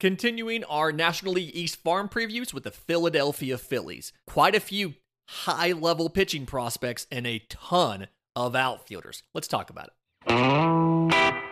Continuing 0.00 0.62
our 0.64 0.92
National 0.92 1.32
League 1.32 1.56
East 1.56 1.82
farm 1.82 2.08
previews 2.08 2.54
with 2.54 2.62
the 2.62 2.70
Philadelphia 2.70 3.58
Phillies. 3.58 4.12
Quite 4.28 4.54
a 4.54 4.60
few 4.60 4.94
high 5.28 5.72
level 5.72 6.08
pitching 6.08 6.46
prospects 6.46 7.08
and 7.10 7.26
a 7.26 7.40
ton 7.48 8.06
of 8.36 8.54
outfielders. 8.54 9.24
Let's 9.34 9.48
talk 9.48 9.70
about 9.70 9.88
it. 9.88 9.94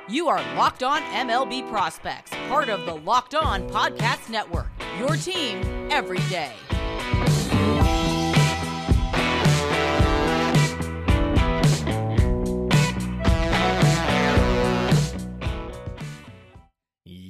You 0.08 0.28
are 0.28 0.38
Locked 0.54 0.84
On 0.84 1.02
MLB 1.02 1.68
Prospects, 1.68 2.30
part 2.48 2.68
of 2.68 2.86
the 2.86 2.94
Locked 2.94 3.34
On 3.34 3.68
Podcast 3.68 4.30
Network. 4.30 4.68
Your 4.96 5.16
team 5.16 5.88
every 5.90 6.20
day. 6.30 6.52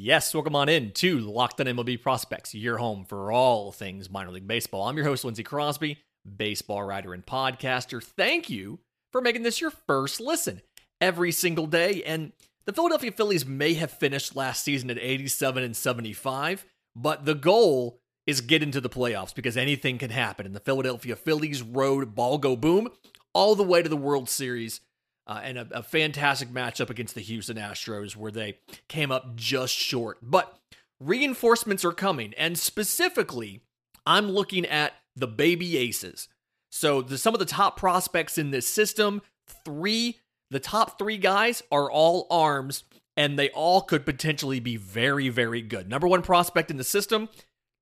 Yes, 0.07 0.33
welcome 0.33 0.55
on 0.55 0.69
in 0.69 0.93
to 0.93 1.19
Locked 1.19 1.61
On 1.61 1.67
MLB 1.67 2.01
Prospects, 2.01 2.55
your 2.55 2.79
home 2.79 3.05
for 3.05 3.33
all 3.33 3.73
things 3.73 4.09
minor 4.09 4.31
league 4.31 4.47
baseball. 4.47 4.87
I'm 4.87 4.97
your 4.97 5.05
host, 5.05 5.25
Lindsey 5.25 5.43
Crosby, 5.43 5.99
baseball 6.37 6.85
writer 6.85 7.13
and 7.13 7.27
podcaster. 7.27 8.01
Thank 8.01 8.49
you 8.49 8.79
for 9.11 9.21
making 9.21 9.43
this 9.43 9.61
your 9.61 9.73
first 9.73 10.21
listen 10.21 10.63
every 11.01 11.33
single 11.33 11.67
day. 11.67 12.05
And 12.05 12.31
the 12.67 12.73
Philadelphia 12.73 13.11
Phillies 13.11 13.45
may 13.45 13.75
have 13.75 13.91
finished 13.91 14.37
last 14.37 14.63
season 14.63 14.91
at 14.91 14.99
87 15.01 15.65
and 15.65 15.77
75, 15.77 16.65
but 16.95 17.25
the 17.25 17.35
goal 17.35 17.99
is 18.29 18.41
get 18.41 18.63
into 18.63 18.81
the 18.81 18.89
playoffs 18.89 19.35
because 19.35 19.57
anything 19.57 19.99
can 19.99 20.11
happen. 20.11 20.47
And 20.47 20.55
the 20.55 20.61
Philadelphia 20.61 21.17
Phillies 21.17 21.63
rode 21.63 22.15
ball 22.15 22.39
go 22.39 22.55
boom 22.55 22.91
all 23.35 23.57
the 23.57 23.65
way 23.65 23.83
to 23.83 23.89
the 23.89 23.97
World 23.97 24.29
Series 24.29 24.81
uh, 25.27 25.41
and 25.43 25.59
a, 25.59 25.69
a 25.73 25.83
fantastic 25.83 26.49
matchup 26.51 26.91
against 26.91 27.15
the 27.15 27.21
Houston 27.21 27.57
Astros 27.57 28.17
where 28.17 28.31
they 28.31 28.59
came 28.89 29.11
up 29.11 29.37
just 29.37 29.75
short. 29.75 30.19
But 30.23 30.57
reinforcements 31.01 31.85
are 31.85 31.93
coming, 31.93 32.35
and 32.39 32.59
specifically, 32.59 33.63
I'm 34.07 34.31
looking 34.31 34.65
at 34.65 34.93
the 35.17 35.27
baby 35.27 35.77
aces. 35.77 36.29
So 36.71 37.03
the, 37.03 37.19
some 37.19 37.35
of 37.35 37.41
the 37.41 37.47
top 37.47 37.77
prospects 37.77 38.39
in 38.39 38.51
this 38.51 38.69
system, 38.69 39.23
three, 39.65 40.21
the 40.51 40.61
top 40.61 40.99
three 40.99 41.19
guys 41.19 41.63
are 41.73 41.91
all 41.91 42.27
arms, 42.31 42.85
and 43.17 43.39
they 43.39 43.51
all 43.51 43.81
could 43.81 44.05
potentially 44.05 44.61
be 44.61 44.77
very, 44.77 45.29
very 45.29 45.63
good. 45.63 45.89
Number 45.89 46.07
one 46.07 46.23
prospect 46.23 46.71
in 46.71 46.77
the 46.77 46.85
system, 46.85 47.29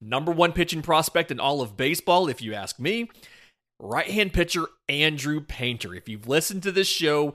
number 0.00 0.32
one 0.32 0.52
pitching 0.52 0.80
prospect 0.80 1.30
in 1.30 1.40
all 1.40 1.60
of 1.60 1.76
baseball, 1.76 2.28
if 2.28 2.40
you 2.40 2.54
ask 2.54 2.78
me 2.78 3.10
right 3.84 4.10
hand 4.10 4.32
pitcher 4.32 4.66
Andrew 4.88 5.40
Painter. 5.40 5.94
If 5.94 6.08
you've 6.08 6.26
listened 6.26 6.62
to 6.64 6.72
this 6.72 6.88
show, 6.88 7.34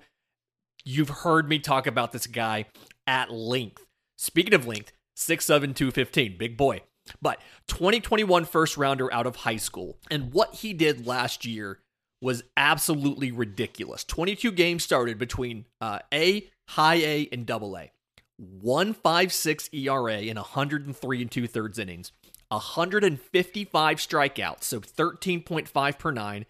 you've 0.84 1.10
heard 1.10 1.48
me 1.48 1.60
talk 1.60 1.88
about 1.88 2.12
this 2.12 2.28
guy 2.28 2.66
at 3.08 3.32
length. 3.32 3.86
Speaking 4.18 4.54
of 4.54 4.68
length, 4.68 4.92
6'7, 5.18 5.76
215, 5.76 6.38
big 6.38 6.58
boy. 6.58 6.82
But 7.22 7.40
2021 7.68 8.46
first 8.46 8.78
rounder 8.78 9.12
out 9.14 9.26
of 9.26 9.38
high 9.38 9.58
school. 9.58 9.98
And 10.12 10.34
what 10.34 10.56
he 10.56 10.74
did 10.74 11.08
last 11.08 11.46
year 11.46 11.80
was 12.22 12.44
absolutely 12.58 13.32
ridiculous. 13.32 14.04
22 14.04 14.52
games 14.52 14.84
started 14.84 15.18
between 15.18 15.66
uh, 15.80 16.00
A, 16.14 16.50
high 16.70 16.96
A, 16.96 17.30
and 17.32 17.46
double 17.46 17.78
A. 17.78 17.92
156 18.38 19.70
ERA 19.74 20.20
in 20.20 20.38
103 20.38 21.22
and 21.22 21.32
two 21.32 21.48
thirds 21.48 21.78
innings. 21.78 22.12
155 22.50 23.98
strikeouts, 23.98 24.64
so 24.64 24.80
13.5 24.80 26.00
per 26.00 26.12
nine 26.12 26.46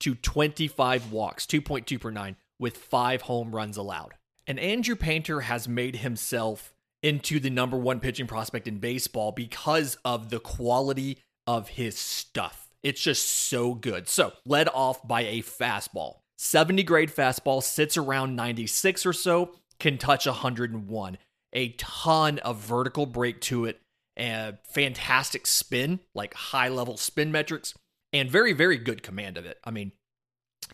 to 0.00 0.14
25 0.14 1.12
walks, 1.12 1.46
2.2 1.46 2.00
per 2.00 2.10
nine, 2.10 2.36
with 2.58 2.76
five 2.76 3.22
home 3.22 3.54
runs 3.54 3.76
allowed. 3.76 4.14
And 4.46 4.58
Andrew 4.58 4.96
Painter 4.96 5.42
has 5.42 5.68
made 5.68 5.96
himself 5.96 6.72
into 7.02 7.38
the 7.38 7.50
number 7.50 7.76
one 7.76 8.00
pitching 8.00 8.26
prospect 8.26 8.66
in 8.66 8.78
baseball 8.78 9.32
because 9.32 9.96
of 10.04 10.30
the 10.30 10.40
quality 10.40 11.18
of 11.46 11.68
his 11.68 11.98
stuff. 11.98 12.68
It's 12.82 13.00
just 13.00 13.28
so 13.28 13.74
good. 13.74 14.08
So, 14.08 14.32
led 14.44 14.68
off 14.68 15.06
by 15.06 15.22
a 15.22 15.42
fastball. 15.42 16.16
70 16.36 16.82
grade 16.82 17.14
fastball 17.14 17.62
sits 17.62 17.96
around 17.96 18.34
96 18.34 19.06
or 19.06 19.12
so, 19.12 19.54
can 19.78 19.98
touch 19.98 20.26
101. 20.26 21.18
A 21.52 21.68
ton 21.70 22.38
of 22.40 22.58
vertical 22.58 23.06
break 23.06 23.40
to 23.42 23.66
it, 23.66 23.80
and 24.16 24.58
fantastic 24.64 25.46
spin, 25.46 26.00
like 26.14 26.34
high 26.34 26.68
level 26.68 26.96
spin 26.96 27.32
metrics, 27.32 27.74
and 28.12 28.30
very, 28.30 28.52
very 28.52 28.76
good 28.76 29.02
command 29.02 29.36
of 29.36 29.46
it. 29.46 29.58
I 29.64 29.70
mean, 29.70 29.92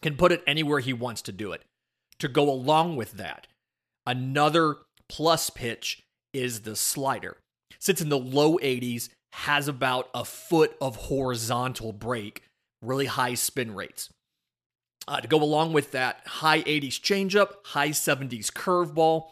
can 0.00 0.16
put 0.16 0.32
it 0.32 0.42
anywhere 0.46 0.80
he 0.80 0.92
wants 0.92 1.22
to 1.22 1.32
do 1.32 1.52
it. 1.52 1.62
To 2.20 2.28
go 2.28 2.50
along 2.50 2.96
with 2.96 3.12
that, 3.12 3.46
another 4.06 4.76
plus 5.08 5.50
pitch 5.50 6.02
is 6.32 6.62
the 6.62 6.76
slider. 6.76 7.36
Sits 7.78 8.00
in 8.00 8.08
the 8.08 8.18
low 8.18 8.58
80s, 8.58 9.08
has 9.32 9.68
about 9.68 10.08
a 10.14 10.24
foot 10.24 10.76
of 10.80 10.96
horizontal 10.96 11.92
break, 11.92 12.42
really 12.82 13.06
high 13.06 13.34
spin 13.34 13.74
rates. 13.74 14.10
Uh, 15.06 15.20
to 15.20 15.28
go 15.28 15.42
along 15.42 15.72
with 15.72 15.92
that, 15.92 16.20
high 16.26 16.62
80s 16.62 17.00
changeup, 17.00 17.52
high 17.66 17.90
70s 17.90 18.50
curveball. 18.50 19.30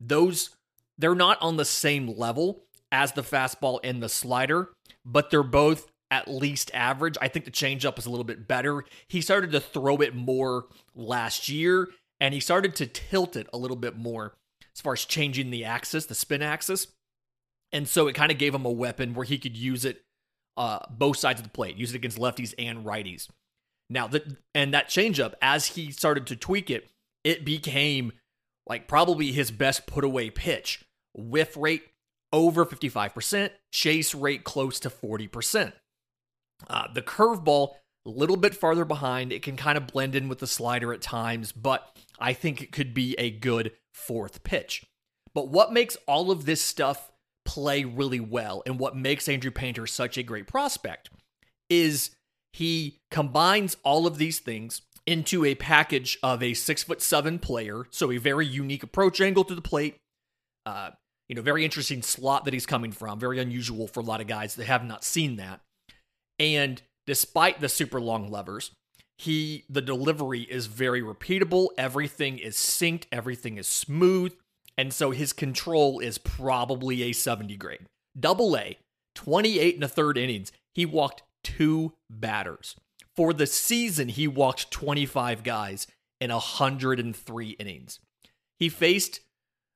Those, 0.00 0.50
they're 0.96 1.14
not 1.14 1.40
on 1.40 1.56
the 1.56 1.64
same 1.64 2.06
level, 2.16 2.64
as 2.92 3.12
the 3.12 3.22
fastball 3.22 3.80
and 3.84 4.02
the 4.02 4.08
slider, 4.08 4.70
but 5.04 5.30
they're 5.30 5.42
both 5.42 5.90
at 6.10 6.28
least 6.28 6.70
average. 6.72 7.16
I 7.20 7.28
think 7.28 7.44
the 7.44 7.50
changeup 7.50 7.98
is 7.98 8.06
a 8.06 8.10
little 8.10 8.24
bit 8.24 8.48
better. 8.48 8.84
He 9.08 9.20
started 9.20 9.52
to 9.52 9.60
throw 9.60 9.96
it 9.98 10.14
more 10.14 10.66
last 10.94 11.48
year, 11.48 11.88
and 12.20 12.32
he 12.32 12.40
started 12.40 12.74
to 12.76 12.86
tilt 12.86 13.36
it 13.36 13.48
a 13.52 13.58
little 13.58 13.76
bit 13.76 13.96
more 13.96 14.34
as 14.74 14.80
far 14.80 14.94
as 14.94 15.04
changing 15.04 15.50
the 15.50 15.64
axis, 15.64 16.06
the 16.06 16.14
spin 16.14 16.42
axis. 16.42 16.88
And 17.72 17.86
so 17.86 18.08
it 18.08 18.14
kind 18.14 18.32
of 18.32 18.38
gave 18.38 18.54
him 18.54 18.64
a 18.64 18.70
weapon 18.70 19.12
where 19.12 19.26
he 19.26 19.38
could 19.38 19.56
use 19.56 19.84
it 19.84 20.02
uh, 20.56 20.78
both 20.90 21.18
sides 21.18 21.40
of 21.40 21.44
the 21.44 21.52
plate, 21.52 21.76
use 21.76 21.92
it 21.92 21.96
against 21.96 22.18
lefties 22.18 22.54
and 22.58 22.84
righties. 22.84 23.28
Now, 23.90 24.06
the, 24.06 24.36
and 24.54 24.72
that 24.74 24.88
changeup, 24.88 25.34
as 25.40 25.66
he 25.66 25.90
started 25.90 26.26
to 26.28 26.36
tweak 26.36 26.70
it, 26.70 26.88
it 27.24 27.44
became 27.44 28.12
like 28.66 28.88
probably 28.88 29.32
his 29.32 29.50
best 29.50 29.86
put 29.86 30.04
away 30.04 30.30
pitch. 30.30 30.84
Whiff 31.14 31.56
rate 31.56 31.82
over 32.32 32.64
55%, 32.64 33.50
chase 33.72 34.14
rate 34.14 34.44
close 34.44 34.80
to 34.80 34.90
40%. 34.90 35.72
Uh, 36.68 36.88
the 36.92 37.02
curveball, 37.02 37.74
a 38.06 38.10
little 38.10 38.36
bit 38.36 38.54
farther 38.54 38.84
behind. 38.84 39.32
It 39.32 39.42
can 39.42 39.56
kind 39.56 39.76
of 39.76 39.86
blend 39.86 40.14
in 40.14 40.28
with 40.28 40.38
the 40.38 40.46
slider 40.46 40.92
at 40.92 41.02
times, 41.02 41.52
but 41.52 41.96
I 42.18 42.32
think 42.32 42.62
it 42.62 42.72
could 42.72 42.94
be 42.94 43.14
a 43.18 43.30
good 43.30 43.72
fourth 43.92 44.42
pitch. 44.42 44.84
But 45.34 45.48
what 45.48 45.72
makes 45.72 45.96
all 46.06 46.30
of 46.30 46.46
this 46.46 46.62
stuff 46.62 47.10
play 47.44 47.84
really 47.84 48.20
well 48.20 48.62
and 48.66 48.78
what 48.78 48.96
makes 48.96 49.28
Andrew 49.28 49.50
Painter 49.50 49.86
such 49.86 50.18
a 50.18 50.22
great 50.22 50.46
prospect 50.46 51.10
is 51.70 52.10
he 52.52 53.00
combines 53.10 53.76
all 53.84 54.06
of 54.06 54.18
these 54.18 54.38
things 54.38 54.82
into 55.06 55.44
a 55.44 55.54
package 55.54 56.18
of 56.22 56.42
a 56.42 56.54
six 56.54 56.82
foot 56.82 57.00
seven 57.00 57.38
player, 57.38 57.86
so 57.90 58.10
a 58.10 58.18
very 58.18 58.46
unique 58.46 58.82
approach 58.82 59.20
angle 59.20 59.44
to 59.44 59.54
the 59.54 59.62
plate, 59.62 59.96
uh, 60.66 60.90
you 61.28 61.34
know, 61.34 61.42
very 61.42 61.64
interesting 61.64 62.02
slot 62.02 62.44
that 62.44 62.54
he's 62.54 62.66
coming 62.66 62.92
from. 62.92 63.20
Very 63.20 63.38
unusual 63.38 63.86
for 63.86 64.00
a 64.00 64.04
lot 64.04 64.20
of 64.20 64.26
guys 64.26 64.54
that 64.54 64.66
have 64.66 64.84
not 64.84 65.04
seen 65.04 65.36
that. 65.36 65.60
And 66.38 66.80
despite 67.06 67.60
the 67.60 67.68
super 67.68 68.00
long 68.00 68.30
levers, 68.30 68.70
he 69.18 69.64
the 69.68 69.82
delivery 69.82 70.42
is 70.42 70.66
very 70.66 71.02
repeatable. 71.02 71.68
Everything 71.76 72.38
is 72.38 72.56
synced, 72.56 73.04
everything 73.10 73.58
is 73.58 73.66
smooth, 73.66 74.34
and 74.76 74.92
so 74.92 75.10
his 75.10 75.32
control 75.32 75.98
is 75.98 76.18
probably 76.18 77.02
a 77.02 77.12
70 77.12 77.56
grade. 77.56 77.86
Double 78.18 78.56
A, 78.56 78.78
28 79.16 79.74
and 79.74 79.84
a 79.84 79.88
third 79.88 80.16
innings. 80.16 80.52
He 80.74 80.86
walked 80.86 81.22
two 81.42 81.94
batters. 82.08 82.76
For 83.16 83.32
the 83.32 83.46
season, 83.46 84.08
he 84.08 84.28
walked 84.28 84.70
25 84.70 85.42
guys 85.42 85.88
in 86.20 86.30
103 86.30 87.48
innings. 87.50 87.98
He 88.60 88.68
faced, 88.68 89.20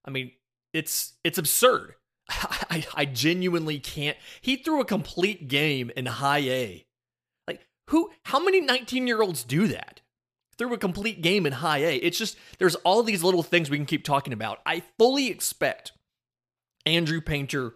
I 0.04 0.10
mean, 0.10 0.30
it's 0.72 1.14
it's 1.24 1.38
absurd. 1.38 1.94
I, 2.28 2.84
I 2.94 3.04
genuinely 3.04 3.78
can't. 3.78 4.16
He 4.40 4.56
threw 4.56 4.80
a 4.80 4.86
complete 4.86 5.48
game 5.48 5.90
in 5.96 6.06
high 6.06 6.38
A. 6.38 6.84
Like 7.46 7.66
who? 7.90 8.10
How 8.24 8.42
many 8.42 8.60
19 8.60 9.06
year 9.06 9.22
olds 9.22 9.44
do 9.44 9.66
that? 9.68 10.00
Threw 10.58 10.72
a 10.74 10.78
complete 10.78 11.22
game 11.22 11.46
in 11.46 11.52
high 11.54 11.78
A. 11.78 11.96
It's 11.96 12.18
just 12.18 12.36
there's 12.58 12.76
all 12.76 13.02
these 13.02 13.22
little 13.22 13.42
things 13.42 13.70
we 13.70 13.78
can 13.78 13.86
keep 13.86 14.04
talking 14.04 14.32
about. 14.32 14.60
I 14.64 14.82
fully 14.98 15.28
expect 15.28 15.92
Andrew 16.86 17.20
Painter. 17.20 17.74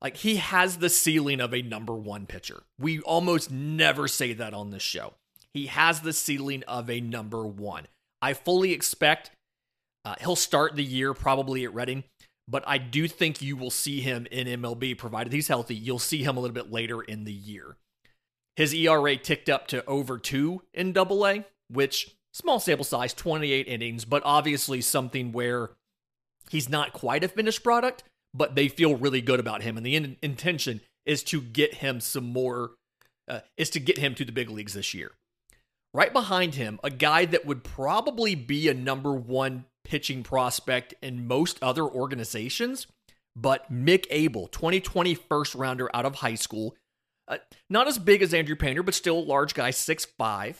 Like 0.00 0.16
he 0.16 0.36
has 0.36 0.78
the 0.78 0.90
ceiling 0.90 1.40
of 1.40 1.52
a 1.52 1.62
number 1.62 1.94
one 1.94 2.26
pitcher. 2.26 2.62
We 2.78 3.00
almost 3.00 3.50
never 3.50 4.06
say 4.06 4.32
that 4.34 4.54
on 4.54 4.70
this 4.70 4.82
show. 4.82 5.14
He 5.52 5.66
has 5.66 6.02
the 6.02 6.12
ceiling 6.12 6.62
of 6.68 6.88
a 6.88 7.00
number 7.00 7.44
one. 7.44 7.88
I 8.22 8.34
fully 8.34 8.72
expect 8.72 9.30
uh, 10.04 10.14
he'll 10.20 10.36
start 10.36 10.76
the 10.76 10.84
year 10.84 11.14
probably 11.14 11.64
at 11.64 11.74
Reading 11.74 12.04
but 12.48 12.64
I 12.66 12.78
do 12.78 13.06
think 13.06 13.42
you 13.42 13.56
will 13.56 13.70
see 13.70 14.00
him 14.00 14.26
in 14.30 14.46
MLB, 14.46 14.96
provided 14.96 15.32
he's 15.32 15.48
healthy. 15.48 15.74
You'll 15.74 15.98
see 15.98 16.22
him 16.22 16.36
a 16.36 16.40
little 16.40 16.54
bit 16.54 16.72
later 16.72 17.02
in 17.02 17.24
the 17.24 17.32
year. 17.32 17.76
His 18.56 18.74
ERA 18.74 19.16
ticked 19.16 19.48
up 19.48 19.68
to 19.68 19.84
over 19.84 20.18
two 20.18 20.62
in 20.72 20.92
Double 20.92 21.26
A, 21.26 21.44
which 21.68 22.16
small 22.32 22.58
sample 22.58 22.84
size, 22.84 23.12
28 23.12 23.68
innings, 23.68 24.04
but 24.04 24.22
obviously 24.24 24.80
something 24.80 25.30
where 25.30 25.70
he's 26.50 26.68
not 26.68 26.92
quite 26.94 27.22
a 27.22 27.28
finished 27.28 27.62
product, 27.62 28.02
but 28.32 28.54
they 28.54 28.68
feel 28.68 28.96
really 28.96 29.20
good 29.20 29.40
about 29.40 29.62
him. 29.62 29.76
And 29.76 29.84
the 29.84 29.94
in- 29.94 30.16
intention 30.22 30.80
is 31.04 31.22
to 31.24 31.40
get 31.42 31.74
him 31.74 32.00
some 32.00 32.24
more, 32.24 32.72
uh, 33.28 33.40
is 33.56 33.70
to 33.70 33.80
get 33.80 33.98
him 33.98 34.14
to 34.14 34.24
the 34.24 34.32
big 34.32 34.48
leagues 34.48 34.74
this 34.74 34.94
year. 34.94 35.12
Right 35.92 36.12
behind 36.12 36.54
him, 36.54 36.80
a 36.82 36.90
guy 36.90 37.26
that 37.26 37.46
would 37.46 37.62
probably 37.62 38.34
be 38.34 38.68
a 38.68 38.74
number 38.74 39.12
one 39.12 39.66
pitching 39.88 40.22
prospect 40.22 40.94
in 41.02 41.26
most 41.26 41.58
other 41.62 41.82
organizations, 41.84 42.86
but 43.34 43.72
Mick 43.72 44.04
Abel, 44.10 44.46
2020 44.48 45.14
first 45.14 45.54
rounder 45.54 45.90
out 45.94 46.04
of 46.04 46.16
high 46.16 46.34
school. 46.34 46.76
Uh, 47.26 47.38
not 47.70 47.88
as 47.88 47.98
big 47.98 48.22
as 48.22 48.34
Andrew 48.34 48.54
Painter, 48.54 48.82
but 48.82 48.94
still 48.94 49.18
a 49.18 49.20
large 49.20 49.54
guy, 49.54 49.70
6'5. 49.70 50.56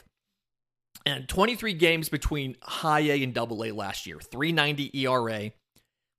And 1.04 1.28
23 1.28 1.74
games 1.74 2.08
between 2.08 2.56
high 2.62 3.00
A 3.00 3.22
and 3.22 3.34
double 3.34 3.64
A 3.64 3.70
last 3.70 4.06
year, 4.06 4.18
390 4.18 4.98
ERA, 4.98 5.52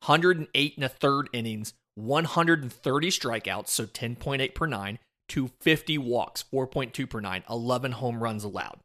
108 0.05 0.75
and 0.75 0.83
a 0.83 0.89
third 0.89 1.29
innings, 1.33 1.73
130 1.95 3.09
strikeouts, 3.09 3.67
so 3.69 3.85
10.8 3.85 4.55
per 4.55 4.65
nine, 4.67 4.99
to 5.29 5.49
50 5.61 5.97
walks, 5.97 6.43
4.2 6.51 7.09
per 7.09 7.19
nine, 7.19 7.43
11 7.49 7.93
home 7.93 8.21
runs 8.21 8.43
allowed. 8.43 8.79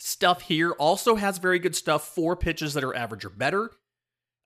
Stuff 0.00 0.42
here 0.42 0.72
also 0.72 1.16
has 1.16 1.36
very 1.36 1.58
good 1.58 1.76
stuff. 1.76 2.08
Four 2.14 2.34
pitches 2.34 2.72
that 2.72 2.82
are 2.82 2.96
average 2.96 3.24
or 3.24 3.30
better. 3.30 3.70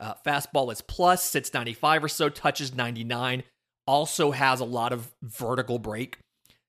Uh, 0.01 0.15
fastball 0.27 0.73
is 0.73 0.81
plus, 0.81 1.23
sits 1.23 1.55
95 1.55 2.05
or 2.05 2.09
so, 2.09 2.29
touches 2.29 2.75
99. 2.75 3.45
Also 3.87 4.33
has 4.33 4.59
a 4.59 4.65
lot 4.65 4.93
of 4.93 5.13
vertical 5.23 5.79
break. 5.79 6.19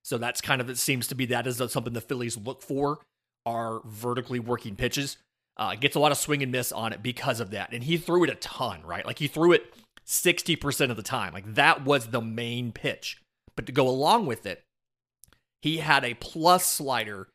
So 0.04 0.18
that's 0.18 0.40
kind 0.40 0.60
of, 0.60 0.70
it 0.70 0.78
seems 0.78 1.08
to 1.08 1.16
be 1.16 1.26
that 1.26 1.48
is 1.48 1.60
something 1.72 1.92
the 1.92 2.00
Phillies 2.00 2.36
look 2.36 2.62
for 2.62 3.00
are 3.44 3.80
vertically 3.84 4.38
working 4.38 4.76
pitches. 4.76 5.16
Uh, 5.56 5.74
gets 5.74 5.96
a 5.96 6.00
lot 6.00 6.12
of 6.12 6.18
swing 6.18 6.42
and 6.42 6.52
miss 6.52 6.70
on 6.70 6.92
it 6.92 7.02
because 7.02 7.40
of 7.40 7.50
that. 7.50 7.72
And 7.72 7.82
he 7.82 7.96
threw 7.96 8.22
it 8.22 8.30
a 8.30 8.36
ton, 8.36 8.82
right? 8.84 9.04
Like 9.04 9.18
he 9.18 9.26
threw 9.26 9.52
it 9.52 9.74
60% 10.06 10.90
of 10.90 10.96
the 10.96 11.02
time. 11.02 11.32
Like 11.32 11.54
that 11.54 11.84
was 11.84 12.08
the 12.08 12.20
main 12.20 12.70
pitch. 12.70 13.20
But 13.56 13.66
to 13.66 13.72
go 13.72 13.88
along 13.88 14.26
with 14.26 14.46
it, 14.46 14.62
he 15.60 15.78
had 15.78 16.04
a 16.04 16.14
plus 16.14 16.64
slider 16.64 17.26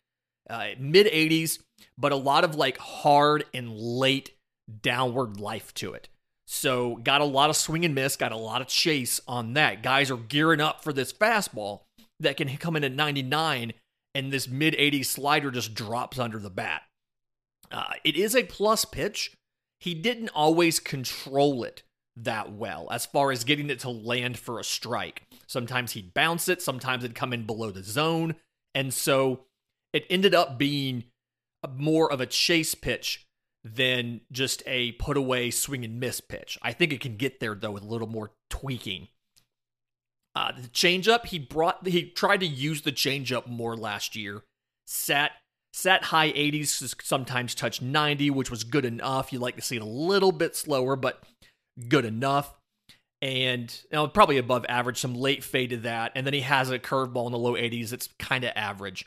uh, 0.50 0.70
mid 0.80 1.08
80s, 1.08 1.60
but 1.98 2.12
a 2.12 2.18
lot 2.18 2.44
of 2.44 2.56
like 2.56 2.78
hard 2.78 3.46
and 3.54 3.76
late 3.76 4.36
downward 4.82 5.40
life 5.40 5.74
to 5.76 5.94
it. 5.94 6.10
So 6.48 6.98
got 6.98 7.22
a 7.22 7.26
lot 7.26 7.50
of 7.50 7.56
swing 7.56 7.86
and 7.86 7.96
miss, 7.96 8.18
got 8.18 8.34
a 8.34 8.38
lot 8.38 8.62
of 8.62 8.68
chase 8.68 9.22
on 9.28 9.54
that. 9.54 9.84
Guys 9.84 10.12
are 10.12 10.18
gearing 10.18 10.60
up 10.60 10.84
for 10.84 10.92
this 10.92 11.14
fastball 11.14 11.82
that 12.20 12.38
can 12.38 12.56
come 12.58 12.76
in 12.76 12.84
at 12.84 12.92
99, 12.92 13.74
and 14.14 14.32
this 14.32 14.50
mid 14.50 14.74
80s 14.74 15.06
slider 15.06 15.52
just 15.52 15.74
drops 15.74 16.20
under 16.20 16.40
the 16.40 16.50
bat. 16.50 16.84
Uh, 17.72 17.94
it 18.04 18.18
is 18.18 18.36
a 18.36 18.44
plus 18.44 18.84
pitch. 18.84 19.34
He 19.80 19.94
didn't 19.94 20.30
always 20.30 20.80
control 20.80 21.64
it 21.64 21.84
that 22.18 22.52
well 22.52 22.90
as 22.92 23.06
far 23.06 23.32
as 23.32 23.46
getting 23.46 23.70
it 23.70 23.80
to 23.80 23.90
land 23.90 24.38
for 24.38 24.60
a 24.60 24.64
strike. 24.64 25.24
Sometimes 25.48 25.94
he'd 25.94 26.14
bounce 26.14 26.50
it, 26.50 26.62
sometimes 26.62 27.04
it'd 27.04 27.16
come 27.16 27.34
in 27.34 27.46
below 27.46 27.72
the 27.72 27.84
zone. 27.84 28.36
And 28.76 28.94
so 28.94 29.46
it 29.94 30.06
ended 30.10 30.34
up 30.34 30.58
being 30.58 31.06
more 31.76 32.12
of 32.12 32.22
a 32.22 32.26
chase 32.26 32.76
pitch 32.76 33.26
than 33.64 34.22
just 34.32 34.64
a 34.66 34.94
put 34.94 35.18
away 35.18 35.52
swing 35.52 35.86
and 35.86 36.00
miss 36.00 36.20
pitch. 36.20 36.58
I 36.62 36.74
think 36.74 36.92
it 36.92 37.02
can 37.02 37.16
get 37.16 37.40
there 37.40 37.56
though 37.56 37.72
with 37.72 37.84
a 37.84 37.88
little 37.88 38.08
more 38.08 38.32
tweaking. 38.50 39.08
Uh, 40.34 40.54
the 40.54 40.68
changeup 40.70 41.26
he 41.28 41.38
brought 41.38 41.86
he 41.86 42.10
tried 42.10 42.40
to 42.40 42.48
use 42.48 42.82
the 42.82 42.92
changeup 42.92 43.48
more 43.48 43.76
last 43.76 44.16
year. 44.16 44.44
Sat 44.88 45.32
sat 45.74 46.06
high 46.06 46.32
80s, 46.32 46.96
sometimes 47.02 47.56
touched 47.56 47.82
90, 47.82 48.30
which 48.32 48.52
was 48.52 48.64
good 48.64 48.86
enough. 48.86 49.32
You 49.32 49.40
like 49.40 49.56
to 49.56 49.62
see 49.62 49.78
it 49.78 49.82
a 49.82 49.86
little 49.86 50.32
bit 50.32 50.56
slower, 50.56 50.96
but 50.96 51.24
good 51.88 52.06
enough. 52.06 52.54
And 53.22 53.72
you 53.84 53.96
know, 53.96 54.08
probably 54.08 54.38
above 54.38 54.66
average, 54.68 55.00
some 55.00 55.14
late 55.14 55.44
fade 55.44 55.70
to 55.70 55.78
that. 55.78 56.14
And 56.16 56.26
then 56.26 56.34
he 56.34 56.42
has 56.42 56.72
a 56.72 56.80
curveball 56.80 57.28
in 57.28 57.32
the 57.32 57.38
low 57.38 57.54
80s. 57.54 57.94
It's 57.94 58.10
kind 58.18 58.44
of 58.44 58.52
average. 58.56 59.06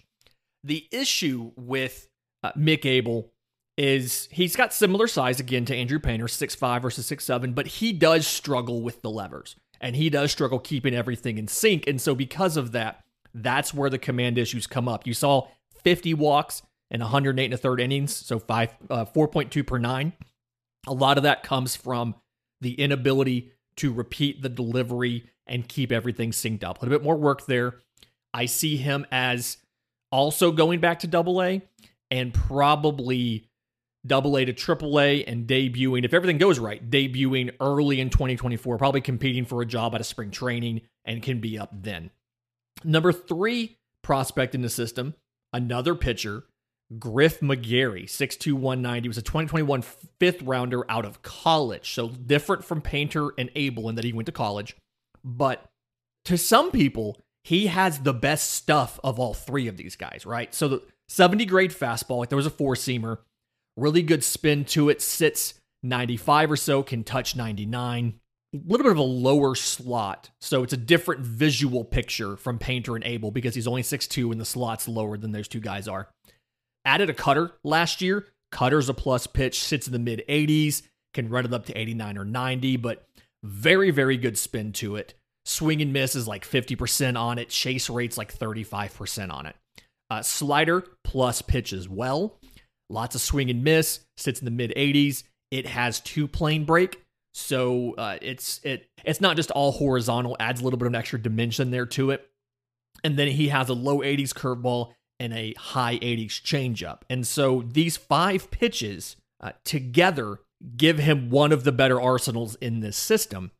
The 0.65 0.89
issue 0.91 1.53
with 1.57 2.09
uh, 2.43 2.53
Mick 2.53 2.85
Abel 2.85 3.31
is 3.77 4.29
he's 4.33 4.57
got 4.57 4.73
similar 4.73 5.07
size 5.07 5.39
again 5.39 5.65
to 5.67 5.75
Andrew 5.77 5.99
Painter, 5.99 6.27
six 6.27 6.55
five 6.55 6.83
versus 6.83 7.07
six 7.07 7.25
seven, 7.25 7.53
but 7.53 7.67
he 7.67 7.93
does 7.93 8.27
struggle 8.27 8.83
with 8.83 9.03
the 9.03 9.11
levers 9.11 9.57
and 9.81 9.95
he 9.95 10.09
does 10.09 10.33
struggle 10.33 10.59
keeping 10.59 10.95
everything 10.95 11.39
in 11.39 11.47
sync. 11.47 11.87
And 11.87 12.01
so 12.01 12.15
because 12.15 12.57
of 12.57 12.73
that, 12.73 13.05
that's 13.35 13.75
where 13.75 13.91
the 13.91 13.99
command 13.99 14.39
issues 14.39 14.67
come 14.67 14.89
up. 14.89 15.07
You 15.07 15.13
saw 15.13 15.49
50 15.83 16.15
walks 16.15 16.63
and 16.91 17.03
108 17.03 17.45
and 17.45 17.55
a 17.55 17.57
third 17.57 17.81
innings, 17.81 18.15
so 18.15 18.39
five 18.39 18.75
uh, 18.89 19.05
4.2 19.05 19.67
per 19.67 19.79
nine. 19.79 20.13
A 20.87 20.95
lot 20.95 21.17
of 21.17 21.25
that 21.25 21.43
comes 21.43 21.77
from 21.77 22.15
the 22.61 22.75
inability 22.75 23.53
to 23.77 23.93
repeat 23.93 24.43
the 24.43 24.49
delivery 24.49 25.31
and 25.47 25.69
keep 25.69 25.91
everything 25.93 26.31
synced 26.31 26.65
up. 26.65 26.79
A 26.79 26.85
little 26.85 26.99
bit 26.99 27.05
more 27.05 27.17
work 27.17 27.47
there. 27.47 27.81
I 28.33 28.47
see 28.47 28.77
him 28.77 29.07
as 29.11 29.59
also 30.15 30.53
going 30.53 30.79
back 30.79 31.01
to 31.01 31.09
double 31.09 31.43
A 31.43 31.61
and 32.09 32.33
probably 32.33 33.49
double 34.07 34.39
A 34.39 34.45
to 34.45 34.53
triple 34.53 35.01
A 35.01 35.25
and 35.25 35.45
debuting, 35.49 36.05
if 36.05 36.15
everything 36.15 36.39
goes 36.39 36.61
right, 36.61 36.89
debuting 36.89 37.51
early 37.61 38.01
in 38.01 38.11
2024, 38.11 38.79
probably 38.79 39.01
competing 39.01 39.45
for 39.45 39.61
a 39.61 39.67
job 39.67 39.93
at 39.93 40.01
a 40.01 40.05
spring 40.05 40.31
training 40.31 40.83
and 41.05 41.21
can 41.21 41.41
be 41.41 41.59
up 41.59 41.71
then. 41.73 42.13
Number 42.85 43.13
three 43.13 43.79
prospect 44.03 44.55
in 44.55 44.63
the 44.63 44.69
system, 44.69 45.15
another 45.53 45.97
pitcher, 45.97 46.45
Griff 46.97 47.41
McGarry, 47.41 48.05
6'2, 48.05 48.53
190, 48.53 49.09
was 49.09 49.19
a 49.19 49.23
2021 49.23 49.83
fifth 50.21 50.43
rounder 50.43 50.89
out 50.89 51.05
of 51.05 51.23
college. 51.23 51.93
So 51.93 52.11
different 52.11 52.65
from 52.65 52.83
Painter 52.83 53.31
and 53.37 53.51
Abel 53.57 53.89
in 53.89 53.97
that 53.97 54.05
he 54.05 54.13
went 54.13 54.27
to 54.27 54.33
college. 54.33 54.77
But 55.25 55.65
to 56.27 56.39
some 56.39 56.71
people, 56.71 57.19
he 57.45 57.67
has 57.67 58.01
the 58.01 58.15
best 58.15 58.51
stuff 58.51 58.99
of 59.05 59.21
all 59.21 59.35
three 59.35 59.69
of 59.69 59.77
these 59.77 59.97
guys, 59.97 60.25
right? 60.25 60.53
So 60.55 60.67
the 60.69 60.83
70 61.09 61.45
grade 61.45 61.71
fastball, 61.71 62.19
like 62.19 62.31
there 62.31 62.37
was 62.37 62.47
a 62.47 62.51
four 62.51 62.75
seamer, 62.75 63.19
really 63.77 64.03
good 64.03 64.25
spin 64.25 64.65
to 64.67 64.89
it, 64.89 65.03
sits 65.03 65.55
95 65.83 66.53
or 66.53 66.57
so, 66.57 66.83
can 66.83 67.05
touch 67.05 67.37
99. 67.37 68.15
A 68.55 68.57
little 68.67 68.85
bit 68.85 68.93
of 68.93 68.99
a 68.99 69.03
lower 69.03 69.55
slot. 69.55 70.31
So 70.41 70.63
it's 70.63 70.73
a 70.73 70.79
different 70.79 71.21
visual 71.21 71.85
picture 71.85 72.37
from 72.37 72.59
Painter 72.59 72.97
and 72.97 73.05
Abel 73.05 73.31
because 73.31 73.55
he's 73.55 73.67
only 73.67 73.83
6'2 73.83 74.33
and 74.33 74.41
the 74.41 74.47
slot's 74.47 74.89
lower 74.89 75.19
than 75.19 75.33
those 75.33 75.49
two 75.49 75.61
guys 75.61 75.87
are. 75.87 76.09
Added 76.87 77.11
a 77.11 77.15
cutter 77.15 77.53
last 77.63 78.01
year. 78.01 78.27
Cutter's 78.51 78.89
a 78.89 78.95
plus 78.95 79.27
pitch, 79.27 79.61
sits 79.61 79.87
in 79.89 79.93
the 79.93 79.99
mid 79.99 80.23
80s, 80.29 80.83
can 81.13 81.29
run 81.29 81.45
it 81.45 81.53
up 81.53 81.67
to 81.67 81.77
89 81.77 82.17
or 82.17 82.25
90, 82.25 82.77
but 82.77 83.05
very, 83.43 83.91
very 83.91 84.17
good 84.17 84.39
spin 84.39 84.73
to 84.75 84.97
it. 84.97 85.15
Swing 85.45 85.83
and 85.83 85.93
miss 85.93 86.15
is 86.15 86.27
like 86.27 86.47
50% 86.47 87.19
on 87.19 87.39
it. 87.39 87.49
Chase 87.51 87.91
rate's 87.91 88.17
like 88.17 88.37
35% 88.37 89.31
on 89.31 89.47
it. 89.47 89.57
Uh, 90.11 90.23
slider 90.23 90.85
plus 91.03 91.43
pitch 91.43 91.73
as 91.73 91.89
well. 91.89 92.39
Lots 92.91 93.15
of 93.15 93.21
swing 93.21 93.51
and 93.51 93.65
miss. 93.65 94.01
Sits 94.17 94.41
in 94.41 94.45
the 94.45 94.51
mid 94.51 94.73
80s. 94.77 95.25
It 95.51 95.67
has 95.67 96.01
two 96.01 96.27
plane 96.27 96.65
break, 96.65 97.01
so 97.33 97.95
uh, 97.95 98.19
it's 98.21 98.61
it 98.65 98.89
it's 99.05 99.21
not 99.21 99.37
just 99.37 99.51
all 99.53 99.73
horizontal. 99.73 100.37
Adds 100.41 100.61
a 100.61 100.65
little 100.65 100.79
bit 100.79 100.87
of 100.87 100.93
an 100.93 100.99
extra 100.99 101.21
dimension 101.21 101.71
there 101.71 101.87
to 101.87 102.11
it. 102.11 102.29
And 103.03 103.17
then 103.17 103.29
he 103.29 103.49
has 103.49 103.69
a 103.69 103.75
low 103.75 103.99
80s 103.99 104.33
curveball 104.33 104.93
and 105.21 105.33
a 105.33 105.55
high 105.59 105.99
80s 105.99 106.43
changeup. 106.43 107.03
And 107.09 107.27
so 107.27 107.63
these 107.67 107.97
five 107.97 108.51
pitches 108.51 109.17
uh, 109.41 109.53
together 109.65 110.41
give 110.77 110.99
him 110.99 111.31
one 111.31 111.53
of 111.53 111.65
the 111.65 111.73
better 111.73 112.01
arsenals 112.01 112.55
in 112.57 112.81
this 112.81 112.97
system. 112.97 113.51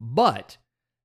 But 0.00 0.58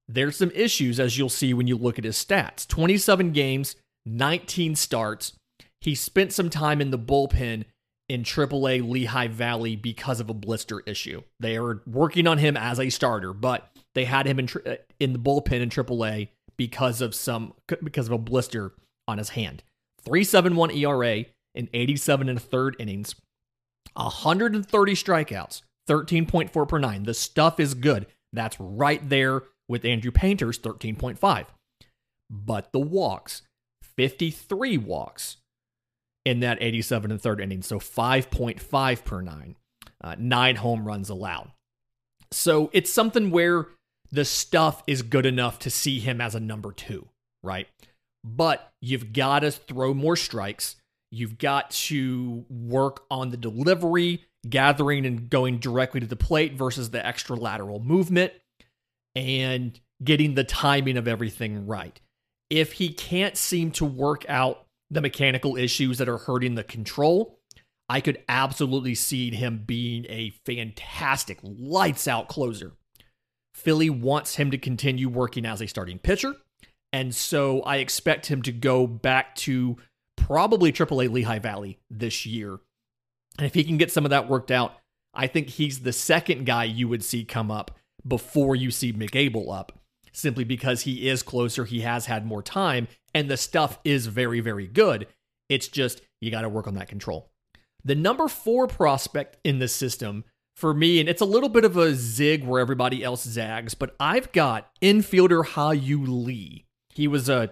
there's 0.08 0.36
some 0.38 0.52
issues, 0.52 1.00
as 1.00 1.18
you'll 1.18 1.30
see 1.30 1.54
when 1.54 1.68
you 1.68 1.78
look 1.78 1.98
at 1.98 2.06
his 2.06 2.24
stats 2.24 2.68
27 2.68 3.32
games, 3.32 3.76
19 4.06 4.76
starts. 4.76 5.34
He 5.82 5.96
spent 5.96 6.32
some 6.34 6.50
time 6.50 6.82
in 6.82 6.92
the 6.92 7.00
bullpen 7.00 7.66
in 8.10 8.24
AAA 8.24 8.88
Lehigh 8.88 9.28
Valley 9.28 9.76
because 9.76 10.20
of 10.20 10.30
a 10.30 10.34
blister 10.34 10.82
issue. 10.86 11.24
They 11.40 11.58
are 11.58 11.82
working 11.86 12.28
on 12.28 12.38
him 12.38 12.56
as 12.58 12.80
a 12.80 12.90
starter, 12.90 13.34
but 13.34 13.70
they 13.96 14.06
had 14.06 14.26
him 14.26 14.40
in, 14.40 14.50
uh, 14.66 14.76
in 15.00 15.14
the 15.14 15.20
bullpen 15.20 15.62
in 15.62 15.70
AAA 15.70 16.30
because 16.58 17.02
of 17.02 17.16
some 17.16 17.54
because 17.84 18.08
of 18.08 18.14
a 18.14 18.18
blister 18.18 18.74
on 19.08 19.18
his 19.18 19.30
hand. 19.30 19.64
371 20.04 20.72
ERA 20.72 21.26
in 21.56 21.70
87 21.74 22.30
and 22.30 22.38
a 22.38 22.42
third 22.42 22.76
innings, 22.78 23.16
130 23.94 24.94
strikeouts, 24.94 25.62
13.4 25.88 26.68
per 26.68 26.80
nine. 26.80 27.04
The 27.04 27.14
stuff 27.14 27.60
is 27.60 27.74
good. 27.74 28.08
That's 28.34 28.60
right 28.60 29.08
there 29.08 29.44
with 29.68 29.86
Andrew 29.86 30.12
Painter's 30.12 30.60
13.5. 30.60 31.46
But 32.30 32.72
the 32.72 32.80
walks, 32.80 33.44
53 33.98 34.78
walks 34.78 35.38
in 36.26 36.40
that 36.40 36.58
87 36.62 37.12
and 37.12 37.22
third 37.22 37.42
inning, 37.42 37.62
so 37.62 37.80
5.5 37.80 39.04
per 39.04 39.22
nine, 39.22 39.56
uh, 40.02 40.16
nine 40.18 40.56
home 40.56 40.86
runs 40.86 41.10
allowed. 41.10 41.52
So 42.32 42.70
it's 42.74 42.92
something 42.92 43.30
where 43.30 43.68
the 44.12 44.26
stuff 44.26 44.84
is 44.88 45.02
good 45.02 45.26
enough 45.26 45.60
to 45.60 45.70
see 45.70 46.00
him 46.00 46.22
as 46.22 46.36
a 46.36 46.40
number 46.40 46.72
two, 46.72 47.08
right? 47.44 47.68
But 48.24 48.72
you've 48.82 49.12
got 49.12 49.40
to 49.40 49.52
throw 49.52 49.94
more 49.94 50.16
strikes. 50.16 50.76
You've 51.12 51.38
got 51.38 51.72
to 51.72 52.46
work 52.50 53.04
on 53.12 53.30
the 53.30 53.38
delivery, 53.38 54.26
gathering 54.50 55.06
and 55.06 55.30
going 55.30 55.60
directly 55.60 56.00
to 56.00 56.08
the 56.08 56.16
plate 56.16 56.54
versus 56.54 56.90
the 56.90 57.06
extra 57.06 57.36
lateral 57.36 57.80
movement. 57.80 58.34
And 59.16 59.80
getting 60.04 60.36
the 60.36 60.44
timing 60.44 60.98
of 60.98 61.08
everything 61.08 61.66
right. 61.66 62.00
If 62.50 62.74
he 62.74 62.90
can't 62.90 63.38
seem 63.38 63.72
to 63.72 63.86
work 63.86 64.26
out 64.28 64.66
the 64.90 65.02
mechanical 65.02 65.56
issues 65.58 65.98
that 65.98 66.10
are 66.10 66.18
hurting 66.18 66.56
the 66.56 66.64
control, 66.64 67.40
I 67.90 68.02
could 68.02 68.24
absolutely 68.30 68.96
see 68.96 69.32
him 69.32 69.64
being 69.66 70.06
a 70.10 70.34
fantastic 70.46 71.40
lights 71.44 72.08
out 72.08 72.28
closer. 72.28 72.74
Philly 73.54 73.90
wants 73.90 74.36
him 74.36 74.52
to 74.52 74.58
continue 74.58 75.10
working 75.10 75.46
as 75.46 75.62
a 75.62 75.68
starting 75.68 76.00
pitcher. 76.00 76.36
And 76.92 77.14
so 77.14 77.62
I 77.62 77.78
expect 77.78 78.28
him 78.28 78.42
to 78.44 78.52
go 78.52 78.86
back 78.88 79.36
to 79.38 79.78
probably 80.16 80.72
AAA 80.72 81.12
Lehigh 81.12 81.40
Valley 81.40 81.80
this 81.90 82.26
year. 82.26 82.60
And 83.38 83.48
if 83.48 83.54
he 83.54 83.64
can 83.64 83.78
get 83.78 83.92
some 83.92 84.06
of 84.06 84.12
that 84.12 84.30
worked 84.30 84.52
out, 84.52 84.74
I 85.14 85.28
think 85.28 85.50
he's 85.50 85.80
the 85.80 85.94
second 85.94 86.46
guy 86.46 86.66
you 86.66 86.88
would 86.88 87.04
see 87.04 87.26
come 87.26 87.52
up 87.52 87.78
before 88.08 88.56
you 88.56 88.72
see 88.72 88.94
Mick 88.94 89.16
Abel 89.16 89.52
up, 89.52 89.80
simply 90.12 90.44
because 90.44 90.82
he 90.82 91.08
is 91.08 91.24
closer, 91.24 91.66
he 91.66 91.82
has 91.82 92.06
had 92.06 92.26
more 92.26 92.42
time, 92.42 92.88
and 93.14 93.30
the 93.30 93.38
stuff 93.38 93.80
is 93.84 94.08
very, 94.08 94.40
very 94.40 94.68
good. 94.68 95.08
It's 95.50 95.68
just 95.68 96.02
you 96.22 96.32
got 96.32 96.42
to 96.42 96.50
work 96.50 96.68
on 96.68 96.76
that 96.76 96.88
control. 96.88 97.32
The 97.84 97.96
number 97.96 98.28
four 98.28 98.68
prospect 98.68 99.38
in 99.44 99.60
the 99.60 99.68
system 99.68 100.24
for 100.56 100.74
me, 100.74 101.00
and 101.00 101.10
it's 101.10 101.22
a 101.22 101.26
little 101.26 101.50
bit 101.50 101.66
of 101.66 101.78
a 101.78 101.96
zig 101.96 102.46
where 102.46 102.62
everybody 102.62 103.04
else 103.04 103.24
zags, 103.24 103.74
but 103.74 103.96
I've 104.00 104.32
got 104.32 104.70
infielder 104.82 105.46
Hao-Yu 105.46 106.04
Lee. 106.04 106.66
He 106.90 107.08
was 107.08 107.28
a 107.28 107.48